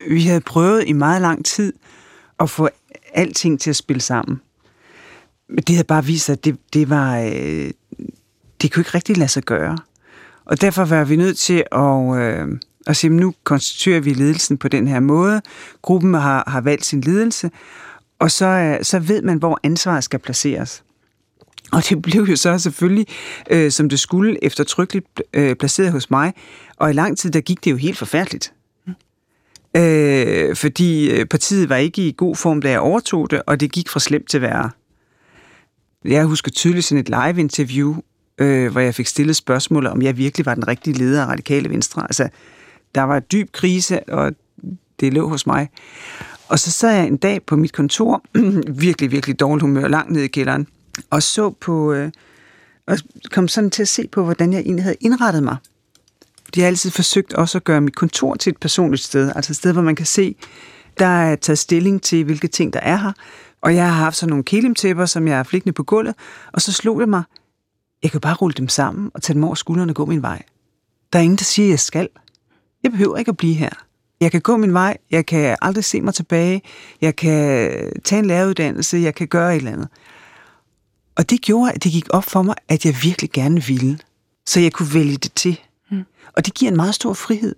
vi 0.08 0.22
havde 0.22 0.40
prøvet 0.40 0.88
i 0.88 0.92
meget 0.92 1.22
lang 1.22 1.44
tid 1.44 1.72
at 2.38 2.50
få 2.50 2.68
alting 3.12 3.60
til 3.60 3.70
at 3.70 3.76
spille 3.76 4.00
sammen. 4.00 4.40
Men 5.48 5.58
det 5.58 5.74
havde 5.74 5.86
bare 5.86 6.04
vist, 6.04 6.30
at 6.30 6.44
det, 6.44 6.56
det 6.72 6.90
var... 6.90 7.18
Øh, 7.18 7.70
det 8.62 8.72
kunne 8.72 8.80
ikke 8.80 8.94
rigtig 8.94 9.16
lade 9.16 9.28
sig 9.28 9.42
gøre. 9.42 9.78
Og 10.44 10.60
derfor 10.60 10.84
var 10.84 11.04
vi 11.04 11.16
nødt 11.16 11.38
til 11.38 11.64
at, 11.72 12.16
øh, 12.18 12.58
at 12.86 12.96
sige, 12.96 13.10
at 13.10 13.16
nu 13.16 13.34
konstituerer 13.44 14.00
vi 14.00 14.12
ledelsen 14.12 14.58
på 14.58 14.68
den 14.68 14.88
her 14.88 15.00
måde. 15.00 15.42
Gruppen 15.82 16.14
har, 16.14 16.44
har 16.46 16.60
valgt 16.60 16.84
sin 16.84 17.00
ledelse, 17.00 17.50
og 18.18 18.30
så, 18.30 18.46
øh, 18.46 18.84
så 18.84 18.98
ved 18.98 19.22
man, 19.22 19.38
hvor 19.38 19.60
ansvaret 19.62 20.04
skal 20.04 20.18
placeres. 20.18 20.82
Og 21.72 21.82
det 21.88 22.02
blev 22.02 22.22
jo 22.22 22.36
så 22.36 22.58
selvfølgelig, 22.58 23.06
øh, 23.50 23.70
som 23.70 23.88
det 23.88 24.00
skulle, 24.00 24.44
eftertrykkeligt 24.44 25.22
øh, 25.32 25.56
placeret 25.56 25.92
hos 25.92 26.10
mig. 26.10 26.34
Og 26.76 26.90
i 26.90 26.92
lang 26.92 27.18
tid, 27.18 27.30
der 27.30 27.40
gik 27.40 27.64
det 27.64 27.70
jo 27.70 27.76
helt 27.76 27.98
forfærdeligt. 27.98 28.52
Øh, 29.76 30.56
fordi 30.56 31.10
øh, 31.10 31.26
partiet 31.26 31.68
var 31.68 31.76
ikke 31.76 32.08
i 32.08 32.14
god 32.16 32.36
form, 32.36 32.62
da 32.62 32.70
jeg 32.70 32.80
overtog 32.80 33.30
det, 33.30 33.42
og 33.46 33.60
det 33.60 33.72
gik 33.72 33.88
fra 33.88 34.00
slemt 34.00 34.28
til 34.28 34.40
værre. 34.40 34.70
Jeg 36.06 36.24
husker 36.24 36.50
tydeligt 36.50 36.84
sådan 36.84 37.00
et 37.00 37.08
live-interview, 37.08 37.96
øh, 38.38 38.72
hvor 38.72 38.80
jeg 38.80 38.94
fik 38.94 39.06
stillet 39.06 39.36
spørgsmål 39.36 39.86
om 39.86 40.02
jeg 40.02 40.16
virkelig 40.16 40.46
var 40.46 40.54
den 40.54 40.68
rigtige 40.68 40.98
leder 40.98 41.22
af 41.22 41.26
Radikale 41.26 41.70
Venstre. 41.70 42.02
Altså, 42.02 42.28
der 42.94 43.02
var 43.02 43.16
en 43.16 43.22
dyb 43.32 43.52
krise, 43.52 44.08
og 44.08 44.32
det 45.00 45.14
lå 45.14 45.28
hos 45.28 45.46
mig. 45.46 45.68
Og 46.48 46.58
så 46.58 46.70
sad 46.70 46.96
jeg 46.96 47.06
en 47.06 47.16
dag 47.16 47.42
på 47.42 47.56
mit 47.56 47.72
kontor, 47.72 48.22
virkelig, 48.86 49.12
virkelig 49.12 49.40
dårlig 49.40 49.60
humør, 49.60 49.88
langt 49.88 50.12
ned 50.12 50.22
i 50.22 50.28
kælderen, 50.28 50.66
og 51.10 51.22
så 51.22 51.50
på, 51.50 51.92
øh, 51.92 52.10
og 52.86 52.98
kom 53.30 53.48
sådan 53.48 53.70
til 53.70 53.82
at 53.82 53.88
se 53.88 54.08
på, 54.08 54.24
hvordan 54.24 54.52
jeg 54.52 54.60
egentlig 54.60 54.84
havde 54.84 54.96
indrettet 55.00 55.42
mig. 55.42 55.56
Jeg 56.56 56.64
har 56.64 56.66
altid 56.66 56.90
forsøgt 56.90 57.34
også 57.34 57.58
at 57.58 57.64
gøre 57.64 57.80
mit 57.80 57.96
kontor 57.96 58.34
til 58.34 58.50
et 58.50 58.56
personligt 58.56 59.02
sted, 59.02 59.32
altså 59.36 59.52
et 59.52 59.56
sted, 59.56 59.72
hvor 59.72 59.82
man 59.82 59.96
kan 59.96 60.06
se, 60.06 60.36
der 60.98 61.06
er 61.06 61.36
taget 61.36 61.58
stilling 61.58 62.02
til, 62.02 62.24
hvilke 62.24 62.48
ting 62.48 62.72
der 62.72 62.80
er 62.80 62.96
her, 62.96 63.12
og 63.66 63.74
jeg 63.74 63.84
har 63.84 64.04
haft 64.04 64.16
sådan 64.16 64.30
nogle 64.30 64.44
kilimtæpper, 64.44 65.06
som 65.06 65.28
jeg 65.28 65.36
har 65.36 65.42
flikkende 65.42 65.72
på 65.72 65.82
gulvet, 65.82 66.14
og 66.52 66.62
så 66.62 66.72
slog 66.72 67.00
det 67.00 67.08
mig, 67.08 67.22
Jeg 68.02 68.10
kan 68.10 68.20
bare 68.20 68.34
rulle 68.34 68.54
dem 68.54 68.68
sammen 68.68 69.10
og 69.14 69.22
tage 69.22 69.34
dem 69.34 69.44
over 69.44 69.54
skuldrene 69.54 69.92
og 69.92 69.96
gå 69.96 70.04
min 70.04 70.22
vej. 70.22 70.42
Der 71.12 71.18
er 71.18 71.22
ingen, 71.22 71.38
der 71.38 71.44
siger, 71.44 71.66
at 71.66 71.70
jeg 71.70 71.80
skal. 71.80 72.08
Jeg 72.82 72.90
behøver 72.90 73.16
ikke 73.16 73.28
at 73.28 73.36
blive 73.36 73.54
her. 73.54 73.70
Jeg 74.20 74.30
kan 74.30 74.40
gå 74.40 74.56
min 74.56 74.72
vej, 74.74 74.96
jeg 75.10 75.26
kan 75.26 75.56
aldrig 75.62 75.84
se 75.84 76.00
mig 76.00 76.14
tilbage, 76.14 76.62
jeg 77.00 77.16
kan 77.16 77.70
tage 78.04 78.18
en 78.18 78.26
læreruddannelse, 78.26 78.96
jeg 78.96 79.14
kan 79.14 79.28
gøre 79.28 79.52
et 79.52 79.56
eller 79.56 79.72
andet. 79.72 79.88
Og 81.16 81.30
det 81.30 81.40
gjorde, 81.40 81.72
at 81.72 81.84
det 81.84 81.92
gik 81.92 82.06
op 82.10 82.24
for 82.24 82.42
mig, 82.42 82.54
at 82.68 82.86
jeg 82.86 82.94
virkelig 83.02 83.30
gerne 83.30 83.62
ville. 83.64 83.98
Så 84.46 84.60
jeg 84.60 84.72
kunne 84.72 84.94
vælge 84.94 85.16
det 85.16 85.32
til. 85.32 85.60
Mm. 85.90 86.04
Og 86.36 86.46
det 86.46 86.54
giver 86.54 86.70
en 86.70 86.76
meget 86.76 86.94
stor 86.94 87.14
frihed. 87.14 87.54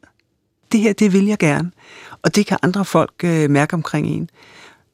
Det 0.72 0.80
her, 0.80 0.92
det 0.92 1.12
vil 1.12 1.26
jeg 1.26 1.38
gerne. 1.38 1.70
Og 2.22 2.34
det 2.34 2.46
kan 2.46 2.58
andre 2.62 2.84
folk 2.84 3.14
øh, 3.24 3.50
mærke 3.50 3.74
omkring 3.74 4.06
en. 4.06 4.30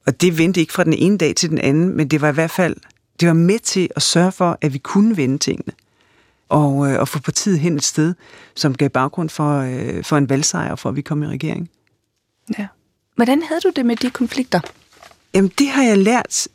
Og 0.06 0.20
det 0.20 0.38
vendte 0.38 0.61
ikke 0.61 0.73
fra 0.73 0.84
den 0.84 0.92
ene 0.92 1.18
dag 1.18 1.37
til 1.37 1.50
den 1.50 1.58
anden, 1.58 1.96
men 1.96 2.08
det 2.08 2.20
var 2.20 2.28
i 2.28 2.32
hvert 2.32 2.50
fald, 2.50 2.76
det 3.20 3.28
var 3.28 3.34
med 3.34 3.58
til 3.58 3.88
at 3.96 4.02
sørge 4.02 4.32
for, 4.32 4.58
at 4.61 4.73
vi 4.73 4.78
kunne 4.78 5.16
vende 5.16 5.38
tingene. 5.38 5.73
Og, 6.49 6.90
øh, 6.90 7.00
og 7.00 7.08
få 7.08 7.18
partiet 7.18 7.58
hen 7.58 7.76
et 7.76 7.84
sted, 7.84 8.14
som 8.54 8.75
gav 8.75 8.88
baggrund 8.88 9.28
for, 9.28 9.58
øh, 9.58 10.04
for 10.04 10.16
en 10.16 10.28
valgsejr, 10.28 10.75
for 10.75 10.88
at 10.88 10.96
vi 10.96 11.02
kom 11.02 11.23
i 11.23 11.26
regering. 11.26 11.70
Ja. 12.58 12.66
Hvordan 13.16 13.42
havde 13.42 13.61
du 13.61 13.73
det 13.76 13.87
med 13.87 13.96
de 13.96 14.11
konflikter? 14.11 14.61
Jamen, 15.34 15.52
det 15.58 15.68
har 15.68 15.82
jeg 15.82 15.99
lært 15.99 16.49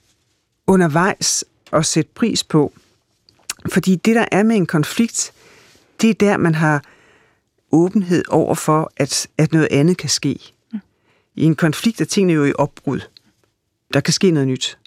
undervejs 0.67 1.45
at 1.71 1.85
sætte 1.85 2.11
pris 2.15 2.43
på. 2.43 2.73
Fordi 3.69 3.95
det, 3.95 4.15
der 4.15 4.25
er 4.31 4.43
med 4.43 4.55
en 4.55 4.65
konflikt, 4.65 5.31
det 6.01 6.09
er 6.09 6.13
der, 6.13 6.37
man 6.37 6.55
har 6.55 6.83
åbenhed 7.71 8.23
over 8.29 8.55
for, 8.55 8.91
at, 8.97 9.27
at 9.37 9.51
noget 9.51 9.67
andet 9.71 9.97
kan 9.97 10.09
ske. 10.09 10.39
Mm. 10.73 10.79
I 11.35 11.43
en 11.43 11.55
konflikt 11.55 12.01
er 12.01 12.05
tingene 12.05 12.33
jo 12.33 12.45
i 12.45 12.53
opbrud. 12.57 12.99
Der 13.93 13.99
kan 13.99 14.13
ske 14.13 14.31
noget 14.31 14.47
nyt. 14.47 14.77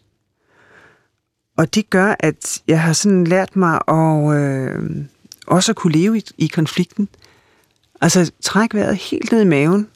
Og 1.59 1.75
det 1.75 1.91
gør, 1.91 2.15
at 2.21 2.63
jeg 2.69 2.83
har 2.83 2.93
sådan 2.93 3.25
lært 3.25 3.57
mig 3.57 3.81
at 3.89 4.37
øh, 4.37 5.05
også 5.47 5.73
at 5.73 5.77
kunne 5.77 5.93
leve 5.93 6.19
i, 6.19 6.25
i 6.39 6.47
konflikten. 6.47 7.09
Altså 8.01 8.33
træk 8.43 8.75
vejret 8.75 8.97
helt 8.97 9.33
ned 9.33 9.41
i 9.41 9.45
maven, 9.45 9.89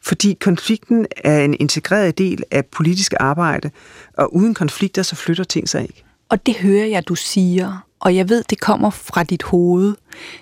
fordi 0.00 0.36
konflikten 0.40 1.06
er 1.16 1.44
en 1.44 1.54
integreret 1.60 2.18
del 2.18 2.42
af 2.50 2.66
politisk 2.66 3.14
arbejde, 3.20 3.70
og 4.16 4.34
uden 4.34 4.54
konflikter, 4.54 5.02
så 5.02 5.16
flytter 5.16 5.44
ting 5.44 5.68
sig 5.68 5.82
ikke. 5.82 6.04
Og 6.28 6.46
det 6.46 6.56
hører 6.56 6.86
jeg, 6.86 7.08
du 7.08 7.14
siger, 7.14 7.86
og 8.00 8.16
jeg 8.16 8.28
ved, 8.28 8.44
det 8.50 8.60
kommer 8.60 8.90
fra 8.90 9.22
dit 9.22 9.42
hoved, 9.42 9.94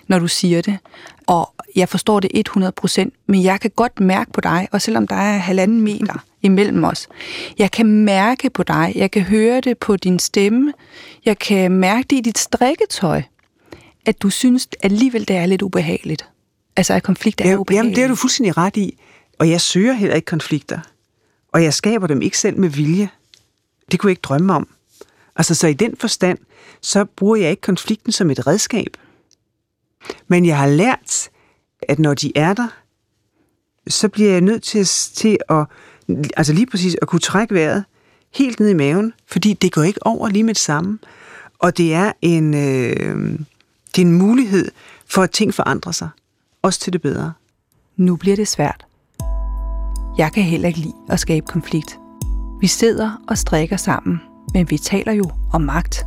når 0.07 0.19
du 0.19 0.27
siger 0.27 0.61
det. 0.61 0.77
Og 1.27 1.53
jeg 1.75 1.89
forstår 1.89 2.19
det 2.19 2.47
100%, 2.49 3.09
men 3.27 3.43
jeg 3.43 3.59
kan 3.61 3.71
godt 3.75 3.99
mærke 3.99 4.31
på 4.31 4.41
dig, 4.41 4.67
og 4.71 4.81
selvom 4.81 5.07
der 5.07 5.15
er 5.15 5.37
halvanden 5.37 5.81
meter 5.81 6.25
imellem 6.41 6.83
os, 6.83 7.07
jeg 7.57 7.71
kan 7.71 7.85
mærke 7.85 8.49
på 8.49 8.63
dig, 8.63 8.91
jeg 8.95 9.11
kan 9.11 9.21
høre 9.21 9.61
det 9.61 9.77
på 9.77 9.95
din 9.95 10.19
stemme, 10.19 10.73
jeg 11.25 11.39
kan 11.39 11.71
mærke 11.71 12.07
det 12.09 12.15
i 12.15 12.21
dit 12.21 12.37
strikketøj, 12.37 13.21
at 14.05 14.21
du 14.21 14.29
synes 14.29 14.67
alligevel, 14.83 15.27
det 15.27 15.35
er 15.35 15.45
lidt 15.45 15.61
ubehageligt. 15.61 16.29
Altså, 16.75 16.93
at 16.93 17.03
konflikter 17.03 17.45
er 17.45 17.57
ubehagelige. 17.57 17.85
Jamen, 17.85 17.95
det 17.95 18.03
er 18.03 18.07
du 18.07 18.15
fuldstændig 18.15 18.57
ret 18.57 18.77
i. 18.77 18.97
Og 19.39 19.49
jeg 19.49 19.61
søger 19.61 19.93
heller 19.93 20.15
ikke 20.15 20.25
konflikter. 20.25 20.79
Og 21.53 21.63
jeg 21.63 21.73
skaber 21.73 22.07
dem 22.07 22.21
ikke 22.21 22.37
selv 22.37 22.59
med 22.59 22.69
vilje. 22.69 23.09
Det 23.91 23.99
kunne 23.99 24.07
jeg 24.07 24.11
ikke 24.11 24.21
drømme 24.21 24.53
om. 24.53 24.67
Altså, 25.35 25.55
så 25.55 25.67
i 25.67 25.73
den 25.73 25.97
forstand, 25.97 26.37
så 26.81 27.05
bruger 27.05 27.35
jeg 27.35 27.49
ikke 27.49 27.61
konflikten 27.61 28.11
som 28.11 28.29
et 28.29 28.47
redskab. 28.47 28.97
Men 30.27 30.45
jeg 30.45 30.57
har 30.57 30.67
lært, 30.67 31.29
at 31.81 31.99
når 31.99 32.13
de 32.13 32.31
er 32.35 32.53
der, 32.53 32.67
så 33.87 34.09
bliver 34.09 34.31
jeg 34.31 34.41
nødt 34.41 34.63
til, 34.63 34.85
til 35.15 35.37
at, 35.49 35.65
altså 36.37 36.53
lige 36.53 36.65
præcis 36.65 36.95
at 37.01 37.07
kunne 37.07 37.19
trække 37.19 37.53
vejret 37.53 37.83
helt 38.35 38.59
ned 38.59 38.69
i 38.69 38.73
maven, 38.73 39.13
fordi 39.27 39.53
det 39.53 39.71
går 39.71 39.83
ikke 39.83 40.05
over 40.05 40.29
lige 40.29 40.43
med 40.43 40.53
det 40.53 40.61
samme. 40.61 40.99
Og 41.59 41.77
det 41.77 41.93
er 41.93 42.11
en, 42.21 42.53
øh, 42.53 43.39
det 43.95 44.01
er 44.01 44.05
en 44.05 44.17
mulighed 44.17 44.71
for, 45.05 45.21
at 45.21 45.31
ting 45.31 45.53
forandrer 45.53 45.91
sig. 45.91 46.09
Også 46.61 46.79
til 46.79 46.93
det 46.93 47.01
bedre. 47.01 47.33
Nu 47.97 48.15
bliver 48.15 48.35
det 48.35 48.47
svært. 48.47 48.85
Jeg 50.17 50.31
kan 50.33 50.43
heller 50.43 50.67
ikke 50.67 50.79
lide 50.79 50.93
at 51.09 51.19
skabe 51.19 51.45
konflikt. 51.45 51.99
Vi 52.61 52.67
sidder 52.67 53.23
og 53.27 53.37
strikker 53.37 53.77
sammen, 53.77 54.21
men 54.53 54.69
vi 54.69 54.77
taler 54.77 55.13
jo 55.13 55.31
om 55.53 55.61
magt. 55.61 56.05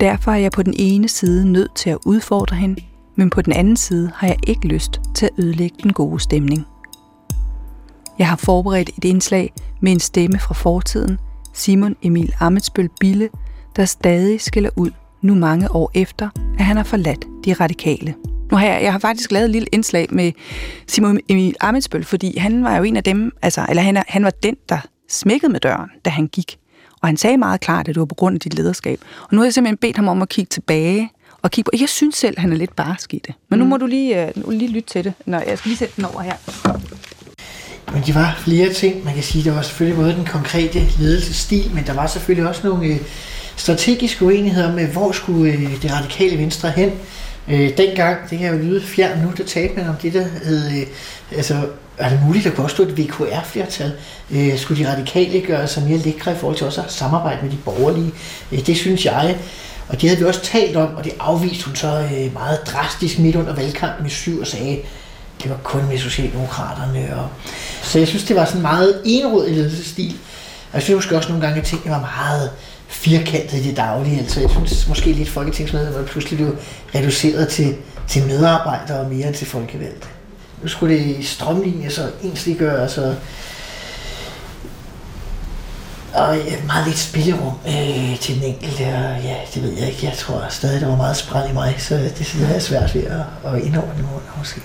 Derfor 0.00 0.32
er 0.32 0.36
jeg 0.36 0.52
på 0.52 0.62
den 0.62 0.74
ene 0.76 1.08
side 1.08 1.52
nødt 1.52 1.74
til 1.74 1.90
at 1.90 1.98
udfordre 2.06 2.56
hende, 2.56 2.82
men 3.16 3.30
på 3.30 3.42
den 3.42 3.52
anden 3.52 3.76
side 3.76 4.12
har 4.14 4.26
jeg 4.26 4.36
ikke 4.46 4.66
lyst 4.66 5.00
til 5.14 5.26
at 5.26 5.44
ødelægge 5.44 5.76
den 5.82 5.92
gode 5.92 6.20
stemning. 6.20 6.66
Jeg 8.22 8.28
har 8.28 8.36
forberedt 8.36 8.90
et 8.98 9.04
indslag 9.04 9.52
med 9.80 9.92
en 9.92 10.00
stemme 10.00 10.38
fra 10.38 10.54
fortiden, 10.54 11.18
Simon 11.54 11.96
Emil 12.02 12.34
Amitsbøl 12.40 12.88
Bille, 13.00 13.28
der 13.76 13.84
stadig 13.84 14.40
skiller 14.40 14.70
ud 14.76 14.90
nu 15.22 15.34
mange 15.34 15.70
år 15.70 15.90
efter, 15.94 16.28
at 16.58 16.64
han 16.64 16.76
har 16.76 16.84
forladt 16.84 17.26
de 17.44 17.52
radikale. 17.52 18.14
Nu 18.50 18.56
har 18.56 18.66
jeg, 18.66 18.82
jeg 18.82 18.92
har 18.92 18.98
faktisk 18.98 19.32
lavet 19.32 19.44
et 19.44 19.50
lille 19.50 19.68
indslag 19.72 20.06
med 20.10 20.32
Simon 20.86 21.20
Emil 21.28 21.54
Amitsbøl, 21.60 22.04
fordi 22.04 22.38
han 22.38 22.64
var 22.64 22.76
jo 22.76 22.82
en 22.82 22.96
af 22.96 23.04
dem, 23.04 23.32
altså, 23.42 23.66
eller 23.68 23.82
han, 23.82 24.02
han 24.08 24.24
var 24.24 24.32
den, 24.42 24.56
der 24.68 24.78
smækkede 25.08 25.52
med 25.52 25.60
døren, 25.60 25.90
da 26.04 26.10
han 26.10 26.26
gik. 26.26 26.58
Og 27.00 27.08
han 27.08 27.16
sagde 27.16 27.36
meget 27.36 27.60
klart, 27.60 27.88
at 27.88 27.94
det 27.94 28.00
var 28.00 28.06
på 28.06 28.14
grund 28.14 28.34
af 28.34 28.40
dit 28.40 28.54
lederskab. 28.54 29.00
Og 29.22 29.28
nu 29.32 29.38
har 29.38 29.44
jeg 29.44 29.54
simpelthen 29.54 29.76
bedt 29.76 29.96
ham 29.96 30.08
om 30.08 30.22
at 30.22 30.28
kigge 30.28 30.48
tilbage 30.48 31.10
og 31.42 31.50
kigge 31.50 31.70
på. 31.70 31.80
Jeg 31.80 31.88
synes 31.88 32.14
selv, 32.14 32.38
han 32.38 32.52
er 32.52 32.56
lidt 32.56 32.76
barsk 32.76 33.14
i 33.14 33.20
det. 33.26 33.34
Men 33.48 33.58
nu 33.58 33.64
mm. 33.64 33.68
må 33.68 33.76
du 33.76 33.86
lige, 33.86 34.32
uh, 34.44 34.52
lige 34.52 34.70
lytte 34.70 34.88
til 34.88 35.04
det. 35.04 35.14
Nå, 35.26 35.36
jeg 35.36 35.58
skal 35.58 35.68
lige 35.68 35.78
sætte 35.78 35.96
den 35.96 36.04
over 36.04 36.20
her. 36.20 36.36
Men 37.92 38.02
det 38.06 38.14
var 38.14 38.40
flere 38.44 38.72
ting. 38.72 39.04
Man 39.04 39.14
kan 39.14 39.22
sige, 39.22 39.44
der 39.44 39.54
var 39.54 39.62
selvfølgelig 39.62 39.98
både 39.98 40.12
den 40.12 40.24
konkrete 40.24 40.82
ledelsesstil, 40.98 41.70
men 41.74 41.86
der 41.86 41.92
var 41.92 42.06
selvfølgelig 42.06 42.48
også 42.48 42.60
nogle 42.64 42.86
øh, 42.86 42.96
strategiske 43.56 44.24
uenigheder 44.24 44.72
med, 44.72 44.86
hvor 44.86 45.12
skulle 45.12 45.52
øh, 45.52 45.82
det 45.82 45.92
radikale 45.92 46.38
venstre 46.38 46.70
hen. 46.70 46.92
Øh, 47.48 47.76
dengang, 47.76 48.30
det 48.30 48.38
kan 48.38 48.54
jo 48.54 48.58
lyde 48.58 48.82
fjern 48.82 49.18
nu, 49.18 49.32
der 49.36 49.44
talte 49.44 49.76
man 49.76 49.88
om 49.88 49.94
det, 50.02 50.12
der 50.12 50.24
hed, 50.44 50.70
øh, 50.70 50.86
altså, 51.36 51.66
er 51.98 52.08
det 52.08 52.20
muligt 52.26 52.46
at 52.46 52.54
påstå 52.54 52.82
et 52.82 52.98
VKR-flertal? 52.98 53.92
Øh, 54.30 54.58
skulle 54.58 54.84
de 54.84 54.92
radikale 54.92 55.46
gøre 55.46 55.68
sig 55.68 55.82
mere 55.82 55.98
lækre 55.98 56.32
i 56.32 56.36
forhold 56.36 56.56
til 56.56 56.66
også 56.66 56.80
at 56.80 56.92
samarbejde 56.92 57.38
med 57.42 57.50
de 57.50 57.58
borgerlige? 57.64 58.12
Øh, 58.52 58.66
det 58.66 58.76
synes 58.76 59.04
jeg. 59.04 59.36
Og 59.88 60.00
det 60.00 60.08
havde 60.08 60.20
vi 60.20 60.26
også 60.26 60.42
talt 60.42 60.76
om, 60.76 60.94
og 60.94 61.04
det 61.04 61.12
afviste 61.20 61.66
hun 61.66 61.76
så 61.76 62.08
øh, 62.14 62.32
meget 62.32 62.58
drastisk 62.66 63.18
midt 63.18 63.36
under 63.36 63.54
valgkampen 63.54 64.06
i 64.06 64.10
syv 64.10 64.40
og 64.40 64.46
sagde, 64.46 64.78
det 65.42 65.50
var 65.50 65.56
kun 65.62 65.88
med 65.88 65.98
Socialdemokraterne. 65.98 67.16
Og... 67.16 67.28
Så 67.82 67.98
jeg 67.98 68.08
synes, 68.08 68.24
det 68.24 68.36
var 68.36 68.44
sådan 68.44 68.62
meget 68.62 69.02
enrådig 69.04 69.54
ledelsesstil. 69.54 70.16
Og 70.72 70.74
jeg 70.74 70.82
synes 70.82 70.96
måske 70.96 71.16
også 71.16 71.28
nogle 71.28 71.46
gange, 71.46 71.60
at 71.60 71.66
tingene 71.66 71.90
var 71.90 72.00
meget 72.00 72.50
firkantet 72.88 73.58
i 73.58 73.68
det 73.68 73.76
daglige. 73.76 74.18
Altså, 74.18 74.40
jeg 74.40 74.50
synes 74.50 74.88
måske 74.88 75.12
lidt 75.12 75.28
folketingsmedlemmer 75.28 76.06
pludselig 76.06 76.38
blev 76.38 76.56
reduceret 76.94 77.48
til, 77.48 77.76
til 78.08 78.26
medarbejdere 78.26 79.00
og 79.00 79.10
mere 79.10 79.32
til 79.32 79.46
folkevalgte. 79.46 80.06
Nu 80.62 80.68
skulle 80.68 80.98
det 80.98 81.26
strømlinjes 81.26 81.98
og 81.98 82.10
ensliggøres 82.22 82.98
og, 82.98 83.14
og 86.14 86.36
meget 86.66 86.86
lidt 86.86 86.98
spillerum 86.98 87.54
øh, 87.66 88.18
til 88.20 88.34
den 88.34 88.42
enkelte. 88.42 88.82
Og 88.82 89.22
ja, 89.22 89.36
det 89.54 89.62
ved 89.62 89.72
jeg 89.72 89.88
ikke. 89.88 90.06
Jeg 90.06 90.16
tror 90.18 90.46
stadig, 90.50 90.80
der 90.80 90.88
var 90.88 90.96
meget 90.96 91.16
spredt 91.16 91.50
i 91.50 91.54
mig, 91.54 91.74
så 91.78 91.94
det, 91.94 92.18
det 92.18 92.56
er 92.56 92.58
svært 92.58 92.94
ved 92.94 93.04
at, 93.04 93.20
at 93.44 93.62
indordne 93.62 94.02
mig 94.02 94.10
måske. 94.38 94.60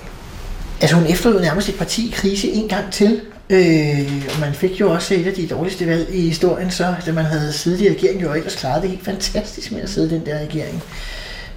Altså 0.82 0.96
hun 0.96 1.06
efterlod 1.06 1.42
nærmest 1.42 1.70
et 1.70 1.76
parti 1.76 2.08
i 2.08 2.12
krise 2.12 2.52
en 2.52 2.68
gang 2.68 2.92
til, 2.92 3.22
Øh, 3.50 4.28
og 4.34 4.40
man 4.40 4.54
fik 4.54 4.80
jo 4.80 4.92
også 4.92 5.14
et 5.14 5.28
af 5.28 5.34
de 5.34 5.48
dårligste 5.48 5.88
valg 5.88 6.16
i 6.16 6.22
historien, 6.22 6.72
så 6.72 6.96
da 7.06 7.12
man 7.12 7.26
havde 7.26 7.54
siddet 7.54 7.82
i 7.82 7.90
regeringen, 7.90 8.26
jo 8.26 8.34
ellers 8.34 8.56
klaret 8.56 8.82
det 8.82 8.90
helt 8.90 9.06
fantastisk 9.06 9.72
med 9.72 9.82
at 9.82 9.90
sidde 9.90 10.16
i 10.16 10.20
den 10.20 10.26
der 10.26 10.40
regering. 10.40 10.84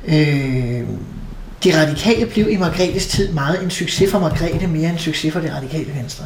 Øh, 0.07 0.89
de 1.65 1.83
radikale 1.83 2.27
blev 2.27 2.51
i 2.51 2.57
Margrethes 2.57 3.07
tid 3.07 3.33
meget 3.33 3.63
en 3.63 3.71
succes 3.71 4.11
for 4.11 4.19
Margrethe, 4.19 4.67
mere 4.67 4.91
en 4.91 4.99
succes 4.99 5.33
for 5.33 5.41
det 5.41 5.53
radikale 5.55 5.95
venstre. 5.95 6.25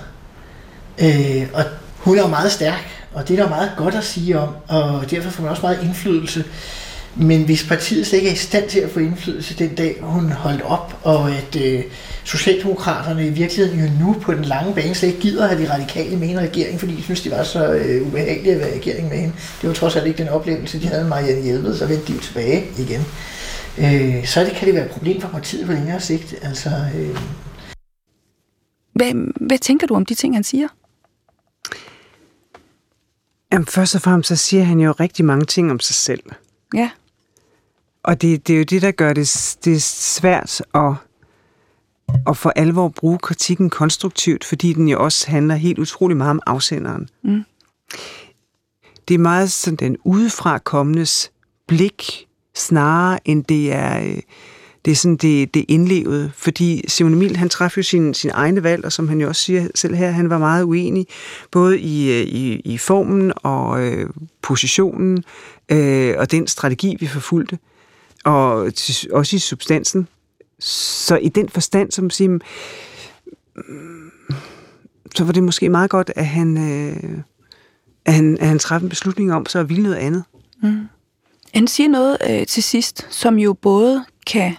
Øh, 0.98 1.46
og 1.52 1.64
hun 1.98 2.18
er 2.18 2.22
jo 2.22 2.28
meget 2.28 2.52
stærk, 2.52 2.88
og 3.12 3.28
det 3.28 3.38
er 3.38 3.42
der 3.42 3.48
meget 3.48 3.70
godt 3.76 3.94
at 3.94 4.04
sige 4.04 4.38
om, 4.38 4.48
og 4.68 5.10
derfor 5.10 5.30
får 5.30 5.42
man 5.42 5.50
også 5.50 5.62
meget 5.62 5.82
indflydelse. 5.82 6.44
Men 7.16 7.44
hvis 7.44 7.68
partiet 7.68 8.06
slet 8.06 8.18
ikke 8.18 8.28
er 8.28 8.34
i 8.34 8.36
stand 8.36 8.68
til 8.68 8.80
at 8.80 8.90
få 8.90 9.00
indflydelse 9.00 9.58
den 9.58 9.74
dag, 9.74 9.98
hun 10.00 10.32
holdt 10.32 10.62
op, 10.62 11.00
og 11.02 11.30
at 11.30 11.56
øh, 11.56 11.84
Socialdemokraterne 12.24 13.26
i 13.26 13.30
virkeligheden 13.30 13.80
jo 13.80 14.06
nu 14.06 14.16
på 14.22 14.34
den 14.34 14.44
lange 14.44 14.74
bane 14.74 14.94
slet 14.94 15.08
ikke 15.08 15.20
gider 15.20 15.46
have 15.46 15.62
de 15.62 15.72
radikale 15.72 16.16
med 16.16 16.28
en 16.28 16.40
regering, 16.40 16.80
fordi 16.80 16.96
de 16.96 17.02
synes, 17.02 17.20
det 17.20 17.32
var 17.32 17.42
så 17.42 17.72
øh, 17.72 18.06
ubehageligt 18.06 18.54
at 18.54 18.60
være 18.60 18.74
regering 18.74 19.08
med 19.08 19.18
hende. 19.18 19.34
Det 19.60 19.68
var 19.68 19.74
trods 19.74 19.96
alt 19.96 20.06
ikke 20.06 20.18
den 20.18 20.28
oplevelse, 20.28 20.80
de 20.80 20.86
havde 20.86 21.02
med 21.02 21.08
Marianne 21.08 21.42
Hjelved, 21.42 21.76
så 21.76 21.86
vendte 21.86 22.06
de 22.06 22.12
jo 22.12 22.20
tilbage 22.20 22.64
igen. 22.78 23.00
Øh, 23.78 24.26
så 24.26 24.40
det, 24.40 24.52
kan 24.52 24.66
det 24.66 24.74
være 24.74 24.84
et 24.84 24.90
problem 24.90 25.20
for 25.20 25.28
partiet 25.28 25.66
på 25.66 25.72
længere 25.72 26.00
sigt. 26.00 26.34
Altså, 26.42 26.68
øh... 26.96 27.18
hvad, 28.92 29.12
hvad 29.46 29.58
tænker 29.58 29.86
du 29.86 29.94
om 29.94 30.06
de 30.06 30.14
ting, 30.14 30.36
han 30.36 30.44
siger? 30.44 30.68
Jamen, 33.52 33.66
først 33.66 33.94
og 33.94 34.02
fremmest 34.02 34.28
så 34.28 34.36
siger 34.36 34.64
han 34.64 34.80
jo 34.80 34.92
rigtig 34.92 35.24
mange 35.24 35.44
ting 35.44 35.70
om 35.70 35.80
sig 35.80 35.94
selv. 35.94 36.22
Ja. 36.74 36.90
Og 38.04 38.22
det, 38.22 38.48
det 38.48 38.54
er 38.54 38.58
jo 38.58 38.64
det, 38.64 38.82
der 38.82 38.90
gør 38.90 39.12
det, 39.12 39.56
det 39.64 39.82
svært 39.82 40.62
at, 40.74 40.92
at 42.28 42.36
for 42.36 42.50
alvor 42.56 42.88
bruge 42.88 43.18
kritikken 43.18 43.70
konstruktivt, 43.70 44.44
fordi 44.44 44.72
den 44.72 44.88
jo 44.88 45.04
også 45.04 45.30
handler 45.30 45.54
helt 45.54 45.78
utrolig 45.78 46.16
meget 46.16 46.30
om 46.30 46.40
afsenderen. 46.46 47.08
Mm. 47.22 47.44
Det 49.08 49.14
er 49.14 49.18
meget 49.18 49.52
sådan 49.52 49.76
den 49.76 49.96
udefra 50.04 50.58
kommendes 50.58 51.30
blik 51.68 52.26
snarere 52.54 53.18
end 53.24 53.44
det 53.44 53.72
er, 53.72 54.00
øh, 54.00 54.20
det 54.84 54.90
er 54.90 54.94
sådan 54.94 55.16
det, 55.16 55.54
det 55.54 55.64
indlevede. 55.68 56.32
Fordi 56.34 56.84
Simon 56.88 57.14
Emil, 57.14 57.36
han 57.36 57.48
træffede 57.48 57.78
jo 57.78 57.82
sin, 57.82 58.14
sin 58.14 58.30
egne 58.34 58.62
valg, 58.62 58.84
og 58.84 58.92
som 58.92 59.08
han 59.08 59.20
jo 59.20 59.28
også 59.28 59.42
siger 59.42 59.68
selv 59.74 59.94
her, 59.94 60.10
han 60.10 60.30
var 60.30 60.38
meget 60.38 60.64
uenig, 60.64 61.06
både 61.50 61.80
i, 61.80 62.12
øh, 62.12 62.26
i, 62.26 62.60
i 62.64 62.78
formen 62.78 63.32
og 63.36 63.86
øh, 63.86 64.10
positionen, 64.42 65.24
øh, 65.68 66.14
og 66.18 66.30
den 66.30 66.46
strategi, 66.46 66.96
vi 67.00 67.06
forfulgte, 67.06 67.58
og 68.24 68.74
til, 68.74 69.12
også 69.12 69.36
i 69.36 69.38
substansen. 69.38 70.08
Så 70.58 71.16
i 71.16 71.28
den 71.28 71.48
forstand, 71.48 71.92
som 71.92 72.10
siger, 72.10 72.28
mm, 72.28 74.10
så 75.14 75.24
var 75.24 75.32
det 75.32 75.42
måske 75.42 75.68
meget 75.68 75.90
godt, 75.90 76.10
at 76.16 76.26
han, 76.26 76.56
øh, 76.56 77.18
at 78.04 78.14
han, 78.14 78.38
at 78.40 78.48
han 78.48 78.58
træffede 78.58 78.86
en 78.86 78.90
beslutning 78.90 79.32
om 79.32 79.46
så 79.46 79.58
at 79.58 79.68
ville 79.68 79.82
noget 79.82 79.96
andet. 79.96 80.24
Mm. 80.62 80.88
Han 81.54 81.66
siger 81.66 81.88
noget 81.88 82.16
øh, 82.30 82.46
til 82.46 82.62
sidst, 82.62 83.06
som 83.10 83.38
jo 83.38 83.52
både 83.52 84.04
kan 84.26 84.54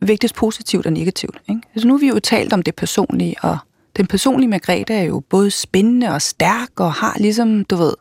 vægtes 0.00 0.32
positivt 0.32 0.86
og 0.86 0.92
negativt. 0.92 1.40
Ikke? 1.48 1.60
Altså 1.74 1.88
nu 1.88 1.94
har 1.94 1.98
vi 1.98 2.08
jo 2.08 2.20
talt 2.20 2.52
om 2.52 2.62
det 2.62 2.74
personlige, 2.74 3.36
og 3.42 3.58
den 3.96 4.06
personlige 4.06 4.48
Margrethe 4.48 4.94
er 4.94 5.02
jo 5.02 5.20
både 5.20 5.50
spændende 5.50 6.08
og 6.08 6.22
stærk, 6.22 6.80
og 6.80 6.92
har 6.92 7.16
ligesom, 7.18 7.64
du 7.64 7.76
ved, 7.76 7.92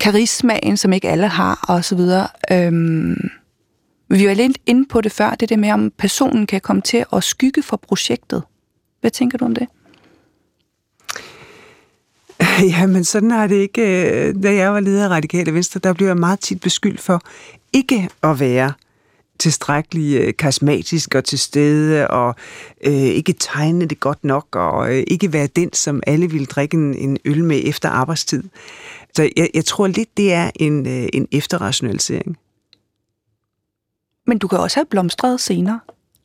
karismaen, 0.00 0.76
som 0.76 0.92
ikke 0.92 1.08
alle 1.08 1.28
har, 1.28 1.64
og 1.68 1.84
så 1.84 1.96
videre. 1.96 2.28
Øhm, 2.52 3.30
vi 4.08 4.26
var 4.26 4.34
lidt 4.34 4.58
inde 4.66 4.88
på 4.88 5.00
det 5.00 5.12
før, 5.12 5.34
det 5.34 5.48
der 5.48 5.56
med, 5.56 5.70
om 5.70 5.92
personen 5.98 6.46
kan 6.46 6.60
komme 6.60 6.82
til 6.82 7.04
at 7.12 7.24
skygge 7.24 7.62
for 7.62 7.76
projektet. 7.76 8.42
Hvad 9.00 9.10
tænker 9.10 9.38
du 9.38 9.44
om 9.44 9.54
det? 9.54 9.66
Jamen, 12.78 13.04
sådan 13.04 13.30
har 13.30 13.46
det 13.46 13.56
ikke. 13.56 13.82
Øh, 14.10 14.42
da 14.42 14.54
jeg 14.54 14.72
var 14.72 14.80
leder 14.80 15.04
af 15.04 15.08
Radikale 15.08 15.54
Venstre, 15.54 15.80
der 15.84 15.92
blev 15.92 16.06
jeg 16.06 16.16
meget 16.16 16.40
tit 16.40 16.60
beskyldt 16.60 17.00
for 17.00 17.22
ikke 17.72 18.08
at 18.22 18.40
være 18.40 18.72
tilstrækkelig 19.38 20.20
øh, 20.20 20.34
karismatisk 20.38 21.14
og 21.14 21.24
til 21.24 21.38
stede, 21.38 22.08
og 22.08 22.34
øh, 22.84 22.92
ikke 22.92 23.32
tegne 23.32 23.86
det 23.86 24.00
godt 24.00 24.24
nok, 24.24 24.56
og 24.56 24.94
øh, 24.94 25.04
ikke 25.06 25.32
være 25.32 25.46
den, 25.46 25.72
som 25.72 26.02
alle 26.06 26.30
ville 26.30 26.46
drikke 26.46 26.76
en, 26.76 26.94
en 26.94 27.18
øl 27.24 27.44
med 27.44 27.60
efter 27.64 27.88
arbejdstid. 27.88 28.42
Så 29.14 29.30
jeg, 29.36 29.50
jeg 29.54 29.64
tror 29.64 29.86
lidt, 29.86 30.16
det 30.16 30.32
er 30.32 30.50
en, 30.54 30.86
øh, 30.86 31.08
en 31.12 31.28
efterrationalisering. 31.32 32.36
Men 34.26 34.38
du 34.38 34.48
kan 34.48 34.58
også 34.58 34.76
have 34.76 34.86
blomstret 34.86 35.40
senere. 35.40 35.80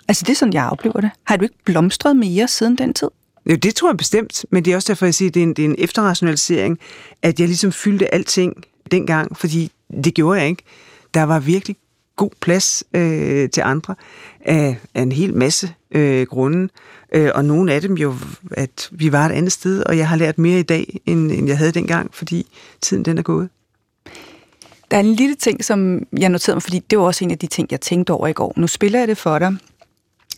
Altså, 0.08 0.24
det 0.28 0.32
er 0.32 0.36
sådan, 0.36 0.54
jeg 0.54 0.70
oplever 0.72 1.02
det. 1.02 1.10
Har 1.24 1.38
du 1.38 1.44
ikke 1.44 1.64
blomstret 1.66 2.16
mere 2.16 2.48
siden 2.48 2.78
den 2.78 2.94
tid? 2.94 3.08
Jo, 3.46 3.56
det 3.56 3.76
tror 3.76 3.90
jeg 3.90 3.98
bestemt, 3.98 4.46
men 4.50 4.66
det 4.66 4.72
er 4.72 4.76
også 4.76 4.88
derfor, 4.88 5.06
jeg 5.06 5.14
siger, 5.14 5.30
at 5.30 5.34
det 5.34 5.40
er 5.40 5.44
en, 5.44 5.54
det 5.54 5.66
er 5.66 5.70
en 5.70 5.76
efterrationalisering, 5.78 6.80
at 7.22 7.40
jeg 7.40 7.48
ligesom 7.48 7.72
fyldte 7.72 8.14
alting 8.14 8.64
dengang, 8.92 9.38
fordi 9.38 9.72
det 10.04 10.14
gjorde 10.14 10.40
jeg 10.40 10.50
ikke. 10.50 10.64
Der 11.14 11.24
var 11.24 11.40
virkelig 11.40 11.76
god 12.16 12.32
plads 12.42 12.84
øh, 12.94 13.50
til 13.50 13.62
andre 13.62 13.96
af, 14.42 14.78
af 14.94 15.02
en 15.02 15.12
hel 15.12 15.34
masse 15.34 15.74
øh, 15.92 16.28
grunde, 16.28 16.70
øh, 17.12 17.32
og 17.36 17.46
nogle 17.46 17.74
af 17.74 17.82
dem 17.82 17.94
jo, 17.98 18.16
at 18.52 18.90
vi 18.92 19.12
var 19.12 19.26
et 19.26 19.32
andet 19.32 19.52
sted, 19.52 19.84
og 19.84 19.98
jeg 19.98 20.10
har 20.10 20.16
lært 20.16 20.38
mere 20.38 20.60
i 20.60 20.64
dag, 20.64 21.00
end, 21.06 21.32
end 21.32 21.48
jeg 21.48 21.58
havde 21.58 21.72
dengang, 21.72 22.14
fordi 22.14 22.48
tiden 22.82 23.06
den 23.06 23.18
er 23.18 23.22
gået. 23.22 23.50
Der 24.92 24.98
er 24.98 25.02
en 25.02 25.14
lille 25.14 25.36
ting, 25.36 25.66
som 25.66 26.08
jeg 26.18 26.30
noterede 26.30 26.56
mig, 26.56 26.64
fordi 26.64 26.80
det 26.80 27.00
var 27.00 27.06
også 27.06 27.24
en 27.24 27.32
af 27.32 27.38
de 27.38 27.48
ting, 27.48 27.68
jeg 27.72 27.82
tænkte 27.82 28.12
over 28.12 28.28
i 28.28 28.34
går. 28.34 28.54
Nu 28.58 28.68
spiller 28.68 29.00
jeg 29.00 29.08
det 29.08 29.18
for 29.18 29.40
dig, 29.40 29.56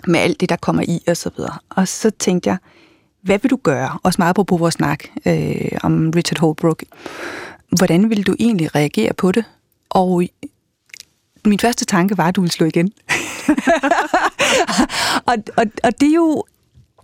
med 0.08 0.20
alt 0.20 0.40
det, 0.40 0.50
der 0.50 0.56
kommer 0.56 0.84
i 0.88 1.04
og 1.08 1.18
så 1.18 1.30
videre. 1.38 1.58
Og 1.70 1.88
så 1.88 2.10
tænkte 2.10 2.50
jeg, 2.50 2.58
hvad 3.22 3.40
vil 3.40 3.52
du 3.52 3.60
gøre? 3.64 3.98
Også 4.04 4.22
meget 4.22 4.36
på 4.36 4.58
vores 4.58 4.74
snak 4.74 5.04
øh, 5.26 5.72
om 5.84 6.12
Richard 6.16 6.40
Holbrooke. 6.40 6.86
Hvordan 7.78 8.10
vil 8.10 8.28
du 8.28 8.36
egentlig 8.40 8.76
reagere 8.76 9.14
på 9.14 9.32
det? 9.32 9.46
Og 9.90 10.24
min 11.46 11.60
første 11.60 11.86
tanke 11.86 12.18
var, 12.18 12.28
at 12.28 12.36
du 12.36 12.42
ville 12.42 12.52
slå 12.52 12.66
igen. 12.66 12.92
og, 15.30 15.36
og, 15.58 15.66
og 15.84 16.02
det 16.02 16.10
er 16.10 16.16
jo, 16.16 16.44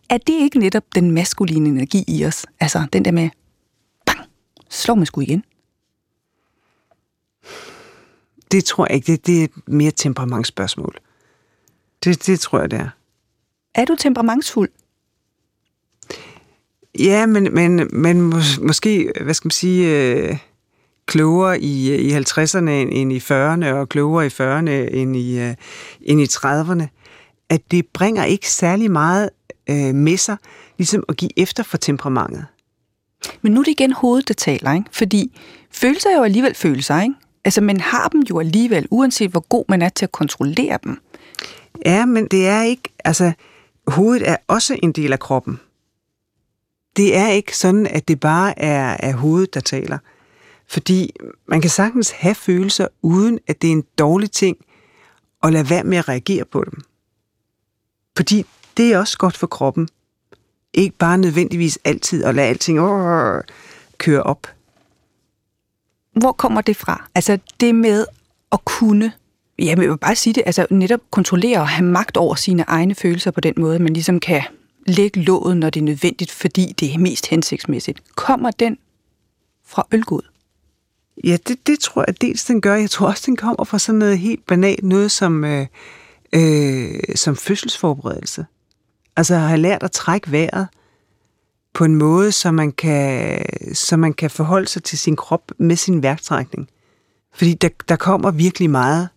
er 0.10 0.18
det 0.18 0.34
ikke 0.34 0.60
netop 0.60 0.84
den 0.96 1.12
maskuline 1.12 1.70
energi 1.70 2.04
i 2.08 2.26
os? 2.26 2.46
Altså 2.60 2.86
den 2.94 3.06
der 3.06 3.12
med, 3.12 3.30
bang, 4.06 4.20
slår 4.70 4.96
man 4.96 5.06
sgu 5.06 5.22
igen. 5.22 5.44
Det 8.52 8.66
tror 8.66 8.88
jeg 8.90 8.96
ikke. 8.96 9.12
Det, 9.12 9.28
det 9.28 9.40
er 9.40 9.44
et 9.44 9.52
mere 9.68 9.92
temperamentsspørgsmål. 9.92 10.96
Det, 12.04 12.26
det 12.26 12.40
tror 12.40 12.60
jeg, 12.60 12.72
det 12.72 12.80
er. 12.80 12.90
Er 13.76 13.86
du 13.86 13.96
temperamentsfuld? 13.96 14.70
Ja, 17.00 17.26
men, 17.26 17.54
men, 17.54 17.90
men 17.94 18.34
mås- 18.34 18.62
måske, 18.62 19.12
hvad 19.22 19.34
skal 19.34 19.46
man 19.46 19.52
sige, 19.52 20.14
øh, 20.14 20.38
klogere 21.06 21.62
i, 21.62 21.96
i 21.96 22.18
50'erne 22.18 22.70
end 22.70 23.14
i 23.14 23.18
40'erne, 23.18 23.66
og 23.66 23.90
klogere 23.90 24.26
i 24.26 24.30
40'erne 24.30 24.96
end 24.96 25.16
i, 25.16 25.40
øh, 25.40 25.56
end 26.02 26.22
i 26.22 26.26
30'erne. 26.26 26.84
At 27.50 27.72
det 27.72 27.88
bringer 27.88 28.24
ikke 28.24 28.52
særlig 28.52 28.92
meget 28.92 29.30
øh, 29.70 29.96
med 29.96 30.18
sig, 30.18 30.38
ligesom 30.78 31.04
at 31.10 31.18
give 31.18 31.40
efter 31.40 31.64
for 31.64 31.78
temperamentet. 31.78 32.46
Men 33.42 33.52
nu 33.52 33.60
er 33.60 33.64
det 33.64 33.72
igen 33.72 33.94
hovedet, 33.94 34.28
der 34.28 34.34
taler, 34.34 34.74
ikke? 34.74 34.86
Fordi 34.92 35.40
følelser 35.72 36.10
er 36.10 36.18
jo 36.18 36.24
alligevel 36.24 36.56
følelser, 36.56 37.02
ikke? 37.02 37.16
Altså, 37.46 37.62
man 37.62 37.80
har 37.80 38.08
dem 38.08 38.22
jo 38.30 38.40
alligevel, 38.40 38.88
uanset 38.92 39.32
hvor 39.32 39.46
god 39.50 39.66
man 39.70 39.82
er 39.82 39.90
til 39.90 40.06
at 40.06 40.12
kontrollere 40.12 40.80
dem. 40.84 41.02
Ja, 41.86 42.06
men 42.06 42.28
det 42.28 42.48
er 42.48 42.62
ikke, 42.64 42.94
altså, 43.06 43.32
hovedet 43.88 44.30
er 44.30 44.38
også 44.48 44.80
en 44.84 44.92
del 44.92 45.14
af 45.14 45.20
kroppen. 45.20 45.60
Det 46.96 47.18
er 47.18 47.28
ikke 47.28 47.58
sådan, 47.58 47.88
at 47.88 48.08
det 48.08 48.20
bare 48.20 48.60
er, 48.60 48.98
er 49.00 49.14
hovedet, 49.14 49.54
der 49.54 49.60
taler. 49.60 49.98
Fordi 50.68 51.14
man 51.48 51.62
kan 51.62 51.70
sagtens 51.70 52.12
have 52.12 52.36
følelser, 52.36 52.88
uden 53.02 53.40
at 53.48 53.62
det 53.62 53.68
er 53.68 53.72
en 53.72 53.86
dårlig 53.98 54.32
ting, 54.32 54.58
og 55.42 55.52
lade 55.52 55.70
være 55.70 55.84
med 55.84 55.98
at 55.98 56.10
reagere 56.10 56.46
på 56.46 56.64
dem. 56.64 56.82
Fordi 58.18 58.46
det 58.78 58.94
er 58.94 58.98
også 58.98 59.18
godt 59.18 59.38
for 59.38 59.48
kroppen. 59.48 59.88
Ikke 60.74 60.98
bare 60.98 61.18
nødvendigvis 61.18 61.80
altid 61.84 62.24
at 62.24 62.36
lade 62.36 62.48
alting 62.48 62.80
åh, 62.80 63.42
køre 63.98 64.24
op. 64.24 64.48
Hvor 66.14 66.32
kommer 66.32 66.62
det 66.62 66.76
fra? 66.76 67.10
Altså 67.16 67.38
det 67.60 67.76
med 67.76 68.06
at 68.52 68.66
kunne, 68.66 69.14
jamen 69.60 69.84
jeg 69.84 69.92
vil 69.92 69.98
bare 69.98 70.16
sige 70.16 70.34
det, 70.34 70.44
altså 70.46 70.68
netop 70.70 71.00
kontrollere 71.12 71.60
og 71.60 71.68
have 71.68 71.86
magt 71.86 72.18
over 72.18 72.36
sine 72.36 72.64
egne 72.68 72.96
følelser 72.96 73.32
på 73.32 73.42
den 73.42 73.54
måde, 73.58 73.80
man 73.80 73.94
ligesom 73.94 74.20
kan 74.20 74.44
lægge 74.88 75.22
låget, 75.22 75.58
når 75.58 75.70
det 75.70 75.80
er 75.80 75.84
nødvendigt, 75.84 76.32
fordi 76.32 76.76
det 76.80 76.94
er 76.94 76.98
mest 76.98 77.28
hensigtsmæssigt. 77.28 78.02
Kommer 78.16 78.52
den 78.52 78.78
fra 79.66 79.88
ølgod? 79.92 80.22
Ja, 81.24 81.38
det, 81.48 81.68
det 81.68 81.80
tror 81.80 82.04
jeg 82.08 82.22
dels, 82.22 82.46
den 82.46 82.62
gør. 82.62 82.76
Jeg 82.76 82.90
tror 82.90 83.08
også, 83.08 83.24
den 83.26 83.38
kommer 83.38 83.64
fra 83.64 83.80
sådan 83.80 84.00
noget 84.00 84.20
helt 84.20 84.46
banalt, 84.48 84.84
noget 84.84 85.12
som, 85.12 85.44
øh, 85.44 85.68
øh, 86.34 87.00
som 87.16 87.36
fødselsforberedelse. 87.36 88.46
Altså 89.16 89.36
at 89.36 89.42
have 89.42 89.58
lært 89.62 89.84
at 89.84 89.92
trække 89.92 90.32
vejret 90.32 90.68
på 91.74 91.86
en 91.86 91.96
måde, 91.96 92.32
så 92.32 92.52
man 92.52 92.72
kan, 92.72 93.42
så 93.74 93.98
man 93.98 94.14
kan 94.14 94.30
forholde 94.30 94.68
sig 94.68 94.84
til 94.84 94.98
sin 94.98 95.16
krop 95.16 95.52
med 95.58 95.76
sin 95.76 96.04
værktrækning. 96.04 96.70
Fordi 97.34 97.54
der, 97.54 97.70
der 97.90 97.96
kommer 97.96 98.32
virkelig 98.32 98.70
meget 98.70 99.10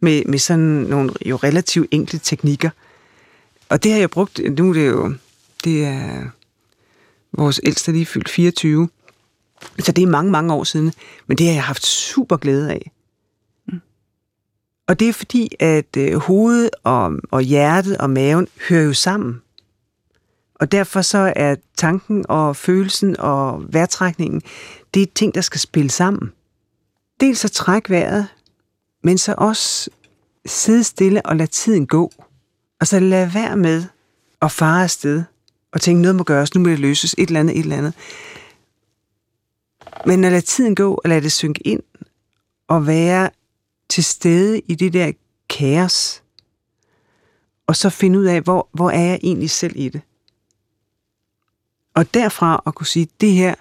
med, 0.00 0.24
med 0.24 0.38
sådan 0.38 0.64
nogle 0.64 1.12
jo 1.26 1.36
relativt 1.36 1.88
enkle 1.90 2.18
teknikker. 2.18 2.70
Og 3.68 3.82
det 3.82 3.92
har 3.92 3.98
jeg 3.98 4.10
brugt, 4.10 4.40
nu 4.58 4.68
er 4.68 4.72
det 4.72 4.86
jo, 4.86 5.14
det 5.64 5.84
er 5.84 6.24
vores 7.32 7.60
ældste 7.64 7.92
lige 7.92 8.06
fyldt 8.06 8.28
24, 8.28 8.88
så 9.78 9.92
det 9.92 10.02
er 10.02 10.06
mange, 10.06 10.30
mange 10.30 10.54
år 10.54 10.64
siden, 10.64 10.92
men 11.26 11.38
det 11.38 11.46
har 11.46 11.54
jeg 11.54 11.64
haft 11.64 11.86
super 11.86 12.36
glæde 12.36 12.70
af. 12.70 12.90
Mm. 13.68 13.80
Og 14.86 15.00
det 15.00 15.08
er 15.08 15.12
fordi, 15.12 15.56
at 15.60 15.96
øh, 15.96 16.14
hovedet 16.14 16.70
og, 16.82 17.12
og 17.30 17.42
hjertet 17.42 17.98
og 17.98 18.10
maven 18.10 18.48
hører 18.68 18.84
jo 18.84 18.92
sammen. 18.92 19.42
Og 20.54 20.72
derfor 20.72 21.02
så 21.02 21.32
er 21.36 21.56
tanken 21.76 22.24
og 22.28 22.56
følelsen 22.56 23.20
og 23.20 23.64
vejrtrækningen, 23.72 24.42
det 24.94 25.02
er 25.02 25.06
ting, 25.14 25.34
der 25.34 25.40
skal 25.40 25.60
spille 25.60 25.90
sammen. 25.90 26.32
Dels 27.20 27.44
at 27.44 27.52
trække 27.52 27.90
vejret, 27.90 28.28
men 29.02 29.18
så 29.18 29.34
også 29.38 29.90
sidde 30.46 30.84
stille 30.84 31.26
og 31.26 31.36
lade 31.36 31.50
tiden 31.50 31.86
gå. 31.86 32.12
Og 32.80 32.86
så 32.86 33.00
lade 33.00 33.34
være 33.34 33.56
med 33.56 33.84
at 34.42 34.52
fare 34.52 34.82
afsted 34.82 35.24
og 35.72 35.80
tænke, 35.80 36.02
noget 36.02 36.16
må 36.16 36.22
gøres, 36.24 36.54
nu 36.54 36.60
må 36.60 36.68
det 36.68 36.78
løses, 36.78 37.14
et 37.18 37.26
eller 37.26 37.40
andet, 37.40 37.58
et 37.58 37.62
eller 37.62 37.76
andet. 37.76 37.94
Men 40.06 40.24
at 40.24 40.32
lade 40.32 40.42
tiden 40.42 40.74
gå 40.74 40.94
og 41.04 41.08
lade 41.08 41.20
det 41.20 41.32
synke 41.32 41.66
ind 41.66 41.82
og 42.68 42.86
være 42.86 43.30
til 43.88 44.04
stede 44.04 44.60
i 44.60 44.74
det 44.74 44.92
der 44.92 45.12
kaos, 45.50 46.22
og 47.66 47.76
så 47.76 47.90
finde 47.90 48.18
ud 48.18 48.24
af, 48.24 48.40
hvor, 48.40 48.68
hvor 48.72 48.90
er 48.90 49.00
jeg 49.00 49.20
egentlig 49.22 49.50
selv 49.50 49.72
i 49.76 49.88
det. 49.88 50.00
Og 51.94 52.14
derfra 52.14 52.62
at 52.66 52.74
kunne 52.74 52.86
sige, 52.86 53.08
det 53.20 53.32
her, 53.32 53.54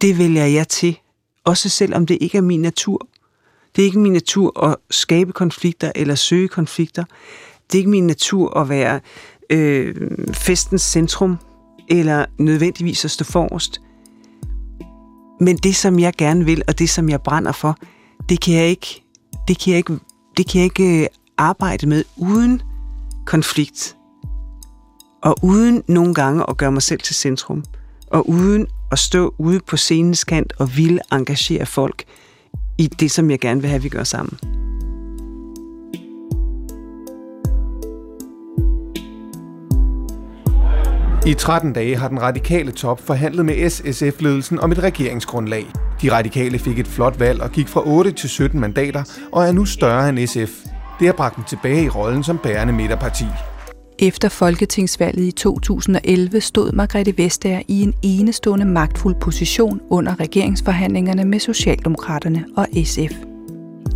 det 0.00 0.18
vælger 0.18 0.44
jeg 0.44 0.68
til, 0.68 0.98
også 1.44 1.68
selvom 1.68 2.06
det 2.06 2.18
ikke 2.20 2.38
er 2.38 2.42
min 2.42 2.62
natur. 2.62 3.08
Det 3.76 3.82
er 3.82 3.86
ikke 3.86 3.98
min 3.98 4.12
natur 4.12 4.64
at 4.64 4.76
skabe 4.90 5.32
konflikter 5.32 5.92
eller 5.94 6.14
søge 6.14 6.48
konflikter. 6.48 7.04
Det 7.66 7.74
er 7.74 7.78
ikke 7.78 7.90
min 7.90 8.06
natur 8.06 8.58
at 8.58 8.68
være 8.68 9.00
øh, 9.50 9.94
festens 10.32 10.82
centrum 10.82 11.38
eller 11.88 12.26
nødvendigvis 12.38 13.04
at 13.04 13.10
stå 13.10 13.24
forrest. 13.24 13.80
Men 15.40 15.56
det, 15.56 15.76
som 15.76 15.98
jeg 15.98 16.12
gerne 16.18 16.44
vil, 16.44 16.62
og 16.68 16.78
det, 16.78 16.90
som 16.90 17.08
jeg 17.08 17.22
brænder 17.22 17.52
for, 17.52 17.76
det 18.28 18.40
kan 18.40 18.54
jeg 18.54 18.66
ikke, 18.66 19.02
det 19.48 19.58
kan 19.58 19.70
jeg 19.70 19.78
ikke, 19.78 19.98
det 20.36 20.50
kan 20.50 20.58
jeg 20.58 20.64
ikke 20.64 21.02
øh, 21.02 21.06
arbejde 21.36 21.86
med 21.86 22.04
uden 22.16 22.62
konflikt. 23.26 23.97
Og 25.28 25.36
uden 25.42 25.82
nogle 25.88 26.14
gange 26.14 26.44
at 26.48 26.56
gøre 26.56 26.72
mig 26.72 26.82
selv 26.82 27.00
til 27.00 27.14
centrum. 27.14 27.64
Og 28.06 28.28
uden 28.28 28.66
at 28.92 28.98
stå 28.98 29.34
ude 29.38 29.60
på 29.66 29.76
scenens 29.76 30.24
kant 30.24 30.52
og 30.58 30.76
ville 30.76 31.00
engagere 31.12 31.66
folk 31.66 32.04
i 32.78 32.86
det, 32.86 33.10
som 33.10 33.30
jeg 33.30 33.40
gerne 33.40 33.60
vil 33.60 33.70
have, 33.70 33.82
vi 33.82 33.88
gør 33.88 34.04
sammen. 34.04 34.38
I 41.26 41.34
13 41.34 41.72
dage 41.72 41.96
har 41.96 42.08
den 42.08 42.22
radikale 42.22 42.72
top 42.72 43.06
forhandlet 43.06 43.46
med 43.46 43.70
SSF-ledelsen 43.70 44.58
om 44.58 44.72
et 44.72 44.78
regeringsgrundlag. 44.78 45.66
De 46.02 46.12
radikale 46.12 46.58
fik 46.58 46.78
et 46.78 46.86
flot 46.86 47.20
valg 47.20 47.42
og 47.42 47.50
gik 47.50 47.68
fra 47.68 47.82
8 47.86 48.12
til 48.12 48.28
17 48.28 48.60
mandater 48.60 49.04
og 49.32 49.44
er 49.44 49.52
nu 49.52 49.64
større 49.64 50.08
end 50.08 50.26
SF. 50.26 50.64
Det 50.98 51.06
har 51.06 51.12
bragt 51.12 51.36
dem 51.36 51.44
tilbage 51.44 51.84
i 51.84 51.88
rollen 51.88 52.24
som 52.24 52.38
bærende 52.38 52.72
midterparti. 52.72 53.24
Efter 54.00 54.28
folketingsvalget 54.28 55.24
i 55.24 55.30
2011 55.30 56.40
stod 56.40 56.72
Margrethe 56.72 57.18
Vestager 57.18 57.62
i 57.68 57.82
en 57.82 57.94
enestående 58.02 58.64
magtfuld 58.64 59.14
position 59.20 59.80
under 59.90 60.20
regeringsforhandlingerne 60.20 61.24
med 61.24 61.38
Socialdemokraterne 61.38 62.44
og 62.56 62.66
SF. 62.84 63.12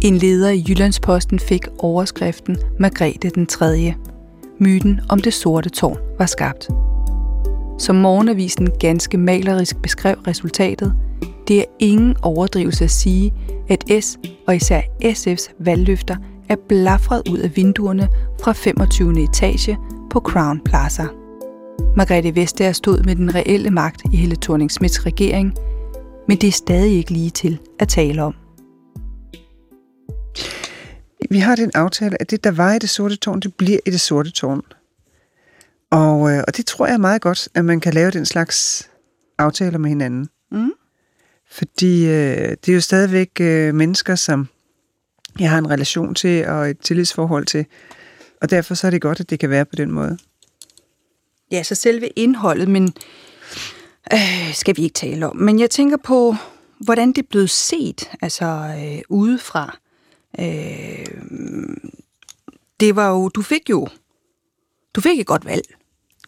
En 0.00 0.16
leder 0.16 0.50
i 0.50 0.64
Jyllandsposten 0.68 1.38
fik 1.38 1.66
overskriften 1.78 2.56
Margrethe 2.78 3.30
den 3.30 3.46
3. 3.46 3.94
Myten 4.58 5.00
om 5.08 5.20
det 5.20 5.34
sorte 5.34 5.68
tårn 5.68 5.98
var 6.18 6.26
skabt. 6.26 6.68
Som 7.78 7.96
morgenavisen 7.96 8.68
ganske 8.80 9.18
malerisk 9.18 9.76
beskrev 9.82 10.16
resultatet, 10.26 10.94
det 11.48 11.58
er 11.58 11.64
ingen 11.78 12.16
overdrivelse 12.22 12.84
at 12.84 12.90
sige, 12.90 13.34
at 13.68 14.04
S 14.04 14.18
og 14.46 14.56
især 14.56 14.80
SF's 15.04 15.54
valgløfter 15.58 16.16
er 16.52 16.56
blafret 16.68 17.28
ud 17.30 17.38
af 17.38 17.56
vinduerne 17.56 18.08
fra 18.42 18.52
25. 18.52 19.22
etage 19.24 19.78
på 20.10 20.20
Crown 20.20 20.60
Plaza. 20.64 21.06
Margrethe 21.96 22.36
Vestager 22.36 22.72
stod 22.72 23.02
med 23.02 23.16
den 23.16 23.34
reelle 23.34 23.70
magt 23.70 24.02
i 24.12 24.16
Helle 24.16 24.36
thorning 24.36 24.70
Smiths 24.70 25.06
regering, 25.06 25.54
men 26.28 26.38
det 26.38 26.48
er 26.48 26.52
stadig 26.52 26.92
ikke 26.92 27.10
lige 27.10 27.30
til 27.30 27.58
at 27.78 27.88
tale 27.88 28.22
om. 28.22 28.34
Vi 31.30 31.38
har 31.38 31.56
den 31.56 31.70
aftale, 31.74 32.20
at 32.20 32.30
det, 32.30 32.44
der 32.44 32.50
var 32.50 32.74
i 32.74 32.78
det 32.78 32.90
sorte 32.90 33.16
tårn, 33.16 33.40
det 33.40 33.54
bliver 33.54 33.78
i 33.86 33.90
det 33.90 34.00
sorte 34.00 34.30
tårn. 34.30 34.62
Og, 35.90 36.32
øh, 36.32 36.44
og 36.46 36.56
det 36.56 36.66
tror 36.66 36.86
jeg 36.86 37.00
meget 37.00 37.22
godt, 37.22 37.48
at 37.54 37.64
man 37.64 37.80
kan 37.80 37.94
lave 37.94 38.10
den 38.10 38.26
slags 38.26 38.88
aftaler 39.38 39.78
med 39.78 39.88
hinanden. 39.88 40.28
Mm. 40.50 40.72
Fordi 41.50 42.06
øh, 42.06 42.50
det 42.50 42.68
er 42.68 42.74
jo 42.74 42.80
stadigvæk 42.80 43.30
øh, 43.40 43.74
mennesker, 43.74 44.14
som 44.14 44.48
jeg 45.40 45.51
har 45.51 45.59
en 45.59 45.71
relation 45.71 46.14
til 46.14 46.47
og 46.47 46.71
et 46.71 46.79
tillidsforhold 46.79 47.47
til. 47.47 47.66
Og 48.40 48.51
derfor 48.51 48.75
så 48.75 48.87
er 48.87 48.90
det 48.90 49.01
godt, 49.01 49.21
at 49.21 49.31
det 49.31 49.38
kan 49.38 49.51
være 49.51 49.64
på 49.64 49.77
den 49.77 49.90
måde. 49.90 50.18
Ja, 51.51 51.62
så 51.62 51.75
selve 51.75 52.09
indholdet, 52.09 52.68
men 52.68 52.95
øh, 54.12 54.55
skal 54.55 54.77
vi 54.77 54.83
ikke 54.83 54.95
tale 54.95 55.31
om. 55.31 55.37
Men 55.37 55.61
jeg 55.61 55.71
tænker 55.71 55.97
på, 55.97 56.35
hvordan 56.79 57.09
det 57.09 57.18
er 57.18 57.29
blevet 57.31 57.51
set, 57.51 58.11
altså 58.23 58.45
øh, 58.79 59.03
udefra. 59.09 59.79
Øh, 60.40 61.07
det 62.81 62.97
var 62.97 63.11
jo, 63.11 63.29
du 63.29 63.42
fik 63.42 63.71
jo, 63.71 63.88
du 64.95 65.01
fik 65.01 65.21
et 65.21 65.27
godt 65.27 65.45
valg. 65.45 65.64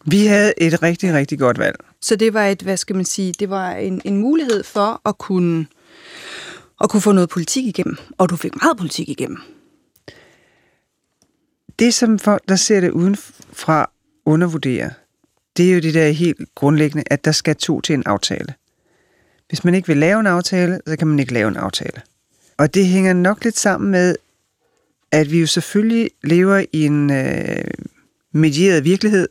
Vi 0.05 0.25
havde 0.25 0.53
et 0.57 0.83
rigtig, 0.83 1.13
rigtig 1.13 1.39
godt 1.39 1.59
valg. 1.59 1.75
Så 2.01 2.15
det 2.15 2.33
var 2.33 2.45
et, 2.45 2.61
hvad 2.61 2.77
skal 2.77 2.95
man 2.95 3.05
sige, 3.05 3.33
det 3.39 3.49
var 3.49 3.71
en, 3.71 4.01
en 4.05 4.17
mulighed 4.17 4.63
for 4.63 5.01
at 5.05 5.17
kunne, 5.17 5.67
og 6.79 6.89
kunne 6.89 7.01
få 7.01 7.11
noget 7.11 7.29
politik 7.29 7.65
igennem. 7.65 7.97
Og 8.17 8.29
du 8.29 8.35
fik 8.35 8.51
meget 8.61 8.77
politik 8.77 9.09
igennem. 9.09 9.37
Det, 11.79 11.93
som 11.93 12.19
folk, 12.19 12.43
der 12.49 12.55
ser 12.55 12.79
det 12.79 12.91
udenfra, 12.91 13.91
undervurderer, 14.25 14.89
det 15.57 15.69
er 15.69 15.73
jo 15.73 15.79
det 15.79 15.93
der 15.93 16.09
helt 16.09 16.55
grundlæggende, 16.55 17.03
at 17.11 17.25
der 17.25 17.31
skal 17.31 17.55
to 17.55 17.81
til 17.81 17.93
en 17.93 18.03
aftale. 18.05 18.53
Hvis 19.49 19.63
man 19.63 19.75
ikke 19.75 19.87
vil 19.87 19.97
lave 19.97 20.19
en 20.19 20.27
aftale, 20.27 20.81
så 20.87 20.95
kan 20.95 21.07
man 21.07 21.19
ikke 21.19 21.33
lave 21.33 21.47
en 21.47 21.55
aftale. 21.55 22.01
Og 22.57 22.73
det 22.73 22.85
hænger 22.85 23.13
nok 23.13 23.43
lidt 23.43 23.57
sammen 23.57 23.91
med, 23.91 24.15
at 25.11 25.31
vi 25.31 25.39
jo 25.39 25.47
selvfølgelig 25.47 26.09
lever 26.23 26.65
i 26.73 26.85
en 26.85 27.11
øh, 27.11 27.63
medieret 28.31 28.83
virkelighed, 28.83 29.27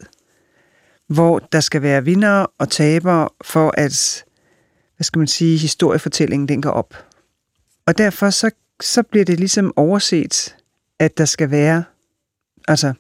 hvor 1.07 1.39
der 1.39 1.61
skal 1.61 1.83
være 1.83 2.05
vinder 2.05 2.47
og 2.59 2.71
tabere 2.71 3.29
for 3.45 3.75
at, 3.77 4.25
hvad 4.97 5.05
skal 5.05 5.19
man 5.19 5.29
sige, 5.29 5.59
historiefortællingen 5.59 6.49
den 6.49 6.63
går 6.63 6.71
op. 6.71 6.95
Og 7.87 7.99
derfor 7.99 8.31
så, 8.31 8.51
så 8.81 9.03
bliver 9.03 9.25
det 9.25 9.39
ligesom 9.39 9.73
overset, 9.77 10.57
at 10.99 11.19
der 11.19 11.25
skal 11.25 11.51
være 11.51 11.85
altså 12.69 12.95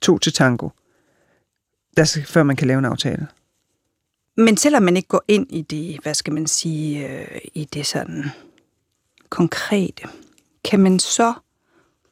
to 0.00 0.18
til 0.18 0.32
tango, 0.32 0.68
der 1.96 2.04
skal, 2.04 2.24
før 2.24 2.42
man 2.42 2.56
kan 2.56 2.66
lave 2.66 2.78
en 2.78 2.84
aftale. 2.84 3.28
Men 4.36 4.56
selvom 4.56 4.82
man 4.82 4.96
ikke 4.96 5.08
går 5.08 5.24
ind 5.28 5.46
i 5.50 5.62
det, 5.62 6.00
hvad 6.02 6.14
skal 6.14 6.32
man 6.32 6.46
sige, 6.46 7.08
øh, 7.08 7.40
i 7.54 7.64
det 7.64 7.86
sådan 7.86 8.24
konkrete, 9.28 10.08
kan 10.64 10.80
man 10.80 10.98
så 10.98 11.34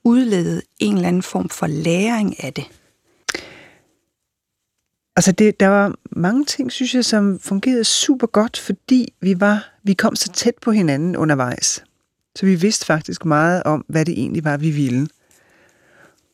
udlede 0.05 0.63
en 0.79 0.95
eller 0.95 1.09
anden 1.09 1.23
form 1.23 1.49
for 1.49 1.67
læring 1.67 2.45
af 2.45 2.53
det? 2.53 2.65
Altså, 5.17 5.33
det, 5.33 5.61
der 5.61 5.69
var 5.69 5.95
mange 6.11 6.45
ting, 6.45 6.73
synes 6.73 6.95
jeg, 6.95 7.05
som 7.05 7.41
fungerede 7.41 7.85
super 7.85 8.27
godt, 8.27 8.59
fordi 8.59 9.15
vi 9.21 9.41
var, 9.41 9.73
vi 9.83 9.95
kom 9.95 10.17
så 10.17 10.33
tæt 10.33 10.55
på 10.63 10.71
hinanden 10.71 11.17
undervejs. 11.17 11.85
Så 12.37 12.47
vi 12.47 12.55
vidste 12.55 12.87
faktisk 12.87 13.25
meget 13.25 13.63
om, 13.63 13.85
hvad 13.89 14.05
det 14.05 14.13
egentlig 14.13 14.45
var, 14.45 14.57
vi 14.57 14.71
ville. 14.71 15.09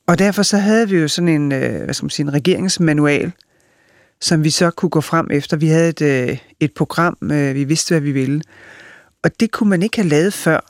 Og 0.07 0.19
derfor 0.19 0.43
så 0.43 0.59
havde 0.59 0.89
vi 0.89 0.97
jo 0.97 1.09
sådan 1.09 1.29
en, 1.29 1.53
øh, 1.53 1.85
hvad 1.85 1.95
skal 1.95 2.05
man 2.05 2.11
sige, 2.11 2.25
en 2.25 2.35
regeringsmanual, 2.35 3.33
som 4.21 4.45
vi 4.45 4.51
så 4.51 4.71
kunne 4.71 4.89
gå 4.91 5.01
frem 5.01 5.29
efter. 5.31 5.57
Vi 5.57 5.69
havde 5.69 5.89
et, 5.89 6.03
øh, 6.03 6.39
et 6.61 6.75
program, 6.75 7.19
øh, 7.23 7.55
vi 7.55 7.65
vidste, 7.65 7.93
hvad 7.93 8.01
vi 8.01 8.13
ville. 8.13 8.43
Og 9.23 9.41
det 9.41 9.51
kunne 9.51 9.71
man 9.71 9.83
ikke 9.83 9.97
have 9.97 10.09
lavet 10.09 10.35
før. 10.35 10.61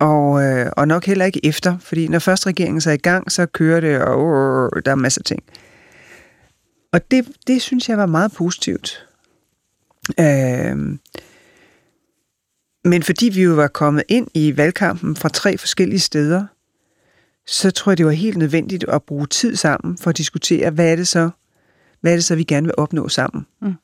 Og, 0.00 0.30
og 0.76 0.88
nok 0.88 1.04
heller 1.04 1.24
ikke 1.24 1.46
efter, 1.46 1.78
fordi 1.78 2.08
når 2.08 2.18
først 2.18 2.46
regeringen 2.46 2.80
så 2.80 2.90
er 2.90 2.94
i 2.94 2.96
gang, 2.96 3.32
så 3.32 3.46
kører 3.46 3.80
det, 3.80 3.98
og 4.00 4.84
der 4.84 4.90
er 4.90 4.94
masser 4.94 5.20
af 5.20 5.24
ting. 5.24 5.42
Og 6.92 7.10
det, 7.10 7.28
det 7.46 7.62
synes 7.62 7.88
jeg 7.88 7.98
var 7.98 8.06
meget 8.06 8.32
positivt. 8.32 9.06
Øh, 10.20 10.98
men 12.88 13.02
fordi 13.02 13.28
vi 13.28 13.42
jo 13.42 13.54
var 13.54 13.68
kommet 13.68 14.04
ind 14.08 14.28
i 14.34 14.56
valgkampen 14.56 15.16
fra 15.16 15.28
tre 15.28 15.58
forskellige 15.58 16.00
steder, 16.00 16.46
så 17.46 17.70
tror 17.70 17.92
jeg, 17.92 17.98
det 17.98 18.06
var 18.06 18.12
helt 18.12 18.36
nødvendigt 18.36 18.84
at 18.88 19.02
bruge 19.02 19.26
tid 19.26 19.56
sammen 19.56 19.98
for 19.98 20.10
at 20.10 20.16
diskutere, 20.16 20.70
hvad 20.70 20.92
er 20.92 20.96
det 20.96 21.08
så, 21.08 21.30
hvad 22.00 22.12
er 22.12 22.16
det 22.16 22.24
så 22.24 22.34
vi 22.34 22.44
gerne 22.44 22.66
vil 22.66 22.74
opnå 22.78 23.08
sammen. 23.08 23.46
Mm. 23.62 23.74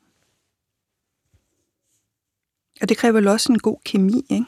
Og 2.81 2.89
det 2.89 2.97
kræver 2.97 3.13
vel 3.13 3.29
også 3.29 3.53
en 3.53 3.59
god 3.59 3.77
kemi, 3.85 4.27
ikke? 4.31 4.45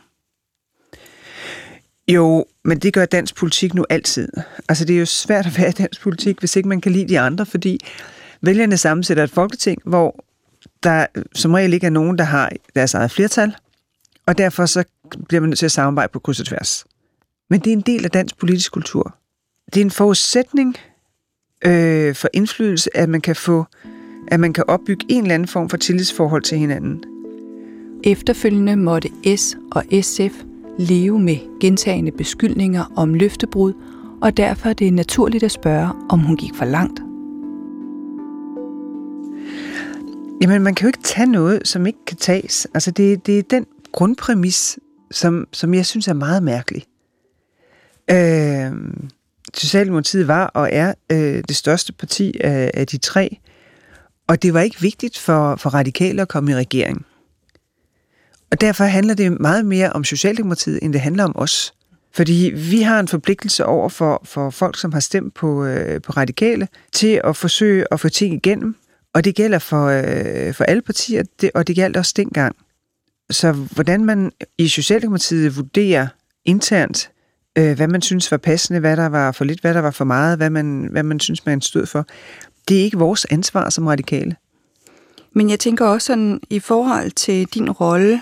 Jo, 2.09 2.45
men 2.65 2.79
det 2.79 2.93
gør 2.93 3.05
dansk 3.05 3.37
politik 3.37 3.75
nu 3.75 3.85
altid. 3.91 4.29
Altså, 4.69 4.85
det 4.85 4.95
er 4.95 5.01
jo 5.01 5.07
svært 5.07 5.47
at 5.47 5.59
være 5.59 5.69
i 5.69 5.73
dansk 5.73 6.01
politik, 6.01 6.39
hvis 6.39 6.57
ikke 6.57 6.69
man 6.69 6.81
kan 6.81 6.93
lide 6.93 7.09
de 7.09 7.21
andre, 7.21 7.47
fordi 7.47 7.81
vælgerne 8.41 8.77
sammensætter 8.77 9.25
et 9.25 9.31
folketing, 9.31 9.83
hvor 9.85 10.25
der 10.83 11.07
som 11.35 11.55
regel 11.55 11.73
ikke 11.73 11.87
er 11.87 11.91
nogen, 11.91 12.19
der 12.19 12.25
har 12.25 12.53
deres 12.75 12.95
eget 12.95 13.11
flertal, 13.11 13.55
og 14.27 14.39
derfor 14.39 14.67
så 14.67 14.85
bliver 15.29 15.41
man 15.41 15.51
nødt 15.51 15.59
til 15.59 15.67
at 15.67 15.73
samarbejde 15.73 16.11
på 16.13 16.19
kryds 16.19 16.41
og 16.41 16.47
tværs. 16.47 16.85
Men 17.51 17.61
det 17.61 17.67
er 17.67 17.73
en 17.77 17.81
del 17.81 18.05
af 18.05 18.11
dansk 18.11 18.39
politisk 18.39 18.73
kultur. 18.73 19.17
Det 19.75 19.81
er 19.81 19.85
en 19.85 19.91
forudsætning 19.91 20.77
øh, 21.65 22.15
for 22.15 22.29
indflydelse, 22.33 22.97
at 22.97 23.09
man 23.09 23.21
kan 23.21 23.37
få, 23.37 23.65
at 24.29 24.41
man 24.41 24.53
kan 24.53 24.65
opbygge 24.69 25.07
en 25.09 25.23
eller 25.23 25.35
anden 25.35 25.49
form 25.49 25.69
for 25.69 25.77
tillidsforhold 25.77 26.43
til 26.43 26.59
hinanden. 26.59 27.05
Efterfølgende 28.05 28.77
måtte 28.77 29.09
S 29.37 29.57
og 29.73 29.85
SF 30.03 30.43
leve 30.79 31.21
med 31.21 31.37
gentagende 31.61 32.13
beskyldninger 32.13 32.93
om 32.97 33.15
løftebrud, 33.15 33.73
og 34.23 34.37
derfor 34.37 34.69
er 34.69 34.73
det 34.73 34.93
naturligt 34.93 35.45
at 35.45 35.51
spørge, 35.51 35.89
om 36.09 36.21
hun 36.21 36.37
gik 36.37 36.55
for 36.55 36.65
langt. 36.65 37.01
Jamen, 40.43 40.63
man 40.63 40.75
kan 40.75 40.85
jo 40.85 40.89
ikke 40.89 41.03
tage 41.03 41.27
noget, 41.27 41.69
som 41.69 41.87
ikke 41.87 42.05
kan 42.07 42.17
tages. 42.17 42.67
Altså, 42.75 42.91
det, 42.91 43.27
det 43.27 43.39
er 43.39 43.43
den 43.43 43.67
grundpræmis, 43.95 44.79
som, 45.11 45.49
som 45.53 45.75
jeg 45.75 45.87
synes 45.87 46.09
er 46.09 46.13
meget 46.13 46.43
mærkelig. 46.43 46.85
Øh, 48.11 48.73
Socialdemokratiet 49.55 50.29
var 50.29 50.47
og 50.47 50.69
er 50.73 50.95
øh, 51.13 51.45
det 51.49 51.57
største 51.57 51.93
parti 51.93 52.41
af, 52.41 52.71
af 52.75 52.87
de 52.87 52.99
tre, 52.99 53.39
og 54.29 54.43
det 54.43 54.55
var 54.55 54.61
ikke 54.61 54.81
vigtigt 54.81 55.19
for, 55.19 55.57
for 55.57 55.71
radikale 55.71 56.23
at 56.23 56.29
komme 56.29 56.51
i 56.51 56.55
regering. 56.55 57.07
Og 58.51 58.61
derfor 58.61 58.85
handler 58.85 59.15
det 59.15 59.41
meget 59.41 59.67
mere 59.67 59.93
om 59.93 60.05
Socialdemokratiet, 60.05 60.79
end 60.83 60.93
det 60.93 61.01
handler 61.01 61.25
om 61.25 61.33
os. 61.37 61.75
Fordi 62.13 62.53
vi 62.55 62.83
har 62.83 63.01
en 63.01 63.09
forpligtelse 63.09 63.67
over 63.67 63.89
for, 63.89 64.23
for 64.25 64.51
folk, 64.51 64.79
som 64.79 64.93
har 64.93 65.01
stemt 65.01 65.35
på, 65.35 65.65
øh, 65.65 66.03
på 66.03 66.13
radikale, 66.13 66.69
til 66.93 67.21
at 67.25 67.37
forsøge 67.37 67.85
at 67.91 68.01
få 68.01 68.09
ting 68.09 68.35
igennem. 68.35 68.77
Og 69.13 69.25
det 69.25 69.35
gælder 69.35 69.59
for, 69.59 69.87
øh, 69.87 70.55
for 70.55 70.65
alle 70.65 70.83
partier, 70.83 71.23
det, 71.41 71.51
og 71.55 71.67
det 71.67 71.77
gælder 71.77 71.99
også 71.99 72.13
dengang. 72.17 72.57
Så 73.31 73.53
hvordan 73.53 74.05
man 74.05 74.33
i 74.59 74.69
Socialdemokratiet 74.69 75.57
vurderer 75.57 76.07
internt, 76.45 77.11
øh, 77.59 77.77
hvad 77.77 77.89
man 77.89 78.03
synes 78.03 78.31
var 78.31 78.37
passende, 78.37 78.81
hvad 78.81 78.97
der 78.97 79.07
var 79.07 79.33
for 79.33 79.45
lidt, 79.45 79.61
hvad 79.61 79.75
der 79.75 79.81
var 79.81 79.91
for 79.91 80.05
meget, 80.05 80.37
hvad 80.37 80.51
man, 80.51 80.89
hvad 80.91 81.03
man 81.03 81.21
synes, 81.21 81.47
man 81.47 81.61
stod 81.61 81.87
for. 81.87 82.07
Det 82.69 82.81
er 82.81 82.85
ikke 82.85 82.99
vores 82.99 83.25
ansvar 83.25 83.71
som 83.71 83.87
radikale. 83.87 84.37
Men 85.33 85.51
jeg 85.51 85.61
tænker 85.61 85.87
også 85.87 86.07
sådan, 86.07 86.41
i 86.51 86.61
forhold 86.61 87.11
til 87.11 87.47
din 87.47 87.71
rolle, 87.71 88.21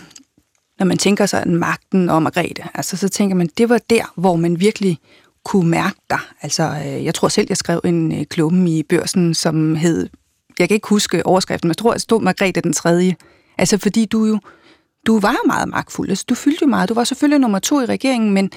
når 0.79 0.87
man 0.87 0.99
tænker 0.99 1.27
sådan 1.27 1.57
magten 1.57 2.11
og 2.11 2.23
Margrethe, 2.23 2.65
altså 2.75 2.97
så 2.97 3.09
tænker 3.09 3.37
man, 3.37 3.49
det 3.59 3.69
var 3.69 3.81
der, 3.91 4.13
hvor 4.17 4.37
man 4.37 4.61
virkelig 4.61 4.99
kunne 5.45 5.71
mærke 5.71 5.97
dig. 6.11 6.19
Altså, 6.43 6.63
øh, 6.63 7.05
jeg 7.05 7.15
tror 7.15 7.29
selv, 7.29 7.47
jeg 7.49 7.57
skrev 7.57 7.81
en 7.85 8.13
øh, 8.13 8.27
klumme 8.27 8.71
i 8.71 8.83
børsen, 8.83 9.35
som 9.35 9.77
hed, 9.77 10.09
jeg 10.59 10.69
kan 10.69 10.75
ikke 10.75 10.89
huske 10.89 11.27
overskriften, 11.27 11.69
men 11.69 11.71
jeg 11.71 11.77
tror, 11.77 11.93
det 11.93 12.03
stod 12.03 12.23
Margrethe 12.23 12.61
den 12.61 12.73
tredje. 12.73 13.17
Altså, 13.59 13.79
fordi 13.79 14.05
du 14.05 14.25
jo, 14.25 14.41
du 15.07 15.21
var 15.21 15.37
meget 15.47 15.69
magtfuld. 15.69 16.09
Altså, 16.09 16.25
du 16.29 16.35
fyldte 16.35 16.59
jo 16.63 16.67
meget. 16.67 16.89
Du 16.89 16.95
var 16.95 17.05
selvfølgelig 17.05 17.41
nummer 17.41 17.59
to 17.59 17.81
i 17.81 17.85
regeringen, 17.85 18.31
men, 18.31 18.51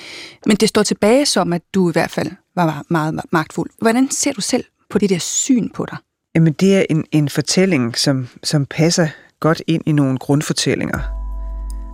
men 0.46 0.58
det 0.58 0.70
står 0.70 0.84
tilbage 0.84 1.26
som, 1.26 1.54
at 1.54 1.62
du 1.74 1.90
i 1.90 1.92
hvert 1.92 2.12
fald 2.12 2.32
var 2.56 2.84
meget 2.90 3.22
magtfuld. 3.32 3.70
Hvordan 3.82 4.12
ser 4.12 4.34
du 4.34 4.42
selv 4.42 4.64
på 4.90 5.00
det 5.00 5.10
der 5.10 5.20
syn 5.20 5.70
på 5.70 5.86
dig? 5.86 5.98
Jamen, 6.36 6.54
det 6.54 6.76
er 6.78 6.86
en, 6.90 7.06
en 7.12 7.30
fortælling, 7.30 7.98
som, 7.98 8.28
som 8.44 8.66
passer 8.66 9.08
godt 9.40 9.62
ind 9.68 9.84
i 9.86 9.92
nogle 9.92 10.18
grundfortællinger. 10.18 11.00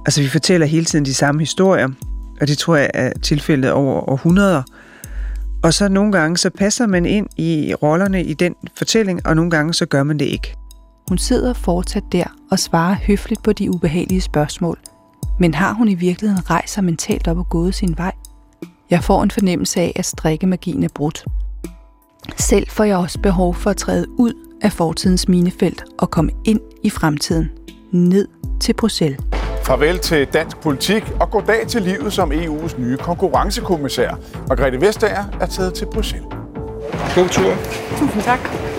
Altså, 0.05 0.21
vi 0.21 0.27
fortæller 0.27 0.67
hele 0.67 0.85
tiden 0.85 1.05
de 1.05 1.13
samme 1.13 1.41
historier, 1.41 1.89
og 2.41 2.47
det 2.47 2.57
tror 2.57 2.75
jeg 2.75 2.91
er 2.93 3.11
tilfældet 3.19 3.71
over 3.71 4.09
århundreder. 4.09 4.63
Og 5.63 5.73
så 5.73 5.89
nogle 5.89 6.11
gange, 6.11 6.37
så 6.37 6.49
passer 6.49 6.87
man 6.87 7.05
ind 7.05 7.27
i 7.37 7.73
rollerne 7.73 8.23
i 8.23 8.33
den 8.33 8.55
fortælling, 8.75 9.27
og 9.27 9.35
nogle 9.35 9.51
gange, 9.51 9.73
så 9.73 9.85
gør 9.85 10.03
man 10.03 10.19
det 10.19 10.25
ikke. 10.25 10.55
Hun 11.11 11.17
sidder 11.17 11.53
fortsat 11.53 12.03
der 12.11 12.23
og 12.51 12.59
svarer 12.59 12.95
høfligt 13.07 13.43
på 13.43 13.53
de 13.53 13.75
ubehagelige 13.75 14.21
spørgsmål. 14.21 14.79
Men 15.39 15.53
har 15.53 15.73
hun 15.73 15.87
i 15.87 15.93
virkeligheden 15.93 16.49
rejst 16.49 16.73
sig 16.73 16.83
mentalt 16.83 17.27
op 17.27 17.37
og 17.37 17.49
gået 17.49 17.75
sin 17.75 17.97
vej? 17.97 18.11
Jeg 18.89 19.03
får 19.03 19.23
en 19.23 19.31
fornemmelse 19.31 19.81
af, 19.81 19.93
at 19.95 20.05
strikkemagien 20.05 20.83
er 20.83 20.87
brudt. 20.95 21.25
Selv 22.37 22.69
får 22.69 22.83
jeg 22.83 22.97
også 22.97 23.19
behov 23.19 23.55
for 23.55 23.69
at 23.69 23.77
træde 23.77 24.09
ud 24.09 24.33
af 24.61 24.71
fortidens 24.71 25.27
minefelt 25.27 25.83
og 25.97 26.11
komme 26.11 26.31
ind 26.45 26.59
i 26.83 26.89
fremtiden. 26.89 27.49
Ned 27.91 28.27
til 28.59 28.73
Bruxelles. 28.73 29.19
Farvel 29.63 29.99
til 29.99 30.27
dansk 30.33 30.57
politik 30.57 31.03
og 31.19 31.31
goddag 31.31 31.67
til 31.67 31.81
livet 31.81 32.13
som 32.13 32.31
EU's 32.31 32.81
nye 32.81 32.97
konkurrencekommissær. 32.97 34.19
Margrethe 34.47 34.81
Vestager 34.81 35.23
er 35.41 35.45
taget 35.45 35.73
til 35.73 35.85
Bruxelles. 35.85 36.27
God 37.15 37.29
tur. 37.29 37.53
Tusind 37.97 38.21
tak. 38.21 38.70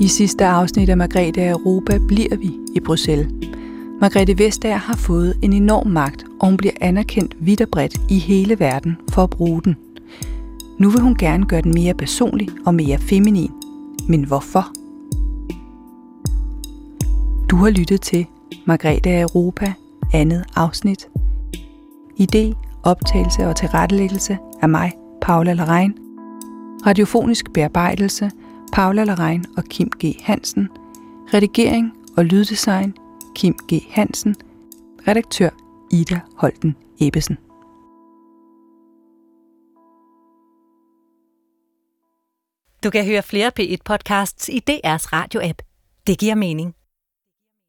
I 0.00 0.08
sidste 0.08 0.46
afsnit 0.46 0.88
af 0.88 0.96
Margrethe 0.96 1.42
af 1.42 1.50
Europa 1.50 1.98
bliver 2.08 2.36
vi 2.36 2.52
i 2.74 2.80
Bruxelles. 2.80 3.28
Margrethe 4.00 4.38
Vestager 4.38 4.76
har 4.76 4.96
fået 4.96 5.34
en 5.42 5.52
enorm 5.52 5.86
magt, 5.86 6.24
og 6.40 6.46
hun 6.46 6.56
bliver 6.56 6.72
anerkendt 6.80 7.36
vidt 7.40 7.60
og 7.60 7.68
bredt 7.68 8.00
i 8.08 8.18
hele 8.18 8.60
verden 8.60 8.96
for 9.10 9.22
at 9.22 9.30
bruge 9.30 9.62
den. 9.62 9.76
Nu 10.78 10.90
vil 10.90 11.00
hun 11.00 11.14
gerne 11.14 11.46
gøre 11.46 11.60
den 11.62 11.74
mere 11.74 11.94
personlig 11.94 12.48
og 12.66 12.74
mere 12.74 12.98
feminin. 12.98 13.50
Men 14.08 14.24
hvorfor? 14.24 14.72
Du 17.48 17.56
har 17.56 17.70
lyttet 17.70 18.00
til 18.00 18.26
Margrethe 18.66 19.10
af 19.10 19.22
Europa, 19.22 19.72
andet 20.12 20.44
afsnit. 20.56 21.08
Idé, 22.20 22.54
optagelse 22.82 23.46
og 23.46 23.56
tilrettelæggelse 23.56 24.38
af 24.62 24.68
mig, 24.68 24.92
Paula 25.22 25.52
Larein. 25.52 25.94
Radiofonisk 26.86 27.52
bearbejdelse, 27.52 28.30
Paula 28.76 29.04
Larein 29.04 29.44
og 29.56 29.64
Kim 29.64 29.90
G. 29.90 30.04
Hansen. 30.22 30.68
Redigering 31.34 31.92
og 32.16 32.24
lyddesign, 32.24 32.94
Kim 33.36 33.54
G. 33.72 33.72
Hansen. 33.90 34.36
Redaktør, 35.08 35.50
Ida 35.92 36.20
Holten 36.36 36.76
Ebbesen. 37.00 37.36
Du 42.84 42.90
kan 42.90 43.04
høre 43.04 43.22
flere 43.22 43.52
P1-podcasts 43.60 44.48
i 44.48 44.62
DR's 44.70 45.12
radio-app. 45.12 45.62
Det 46.06 46.18
giver 46.18 46.34
mening. 46.34 46.74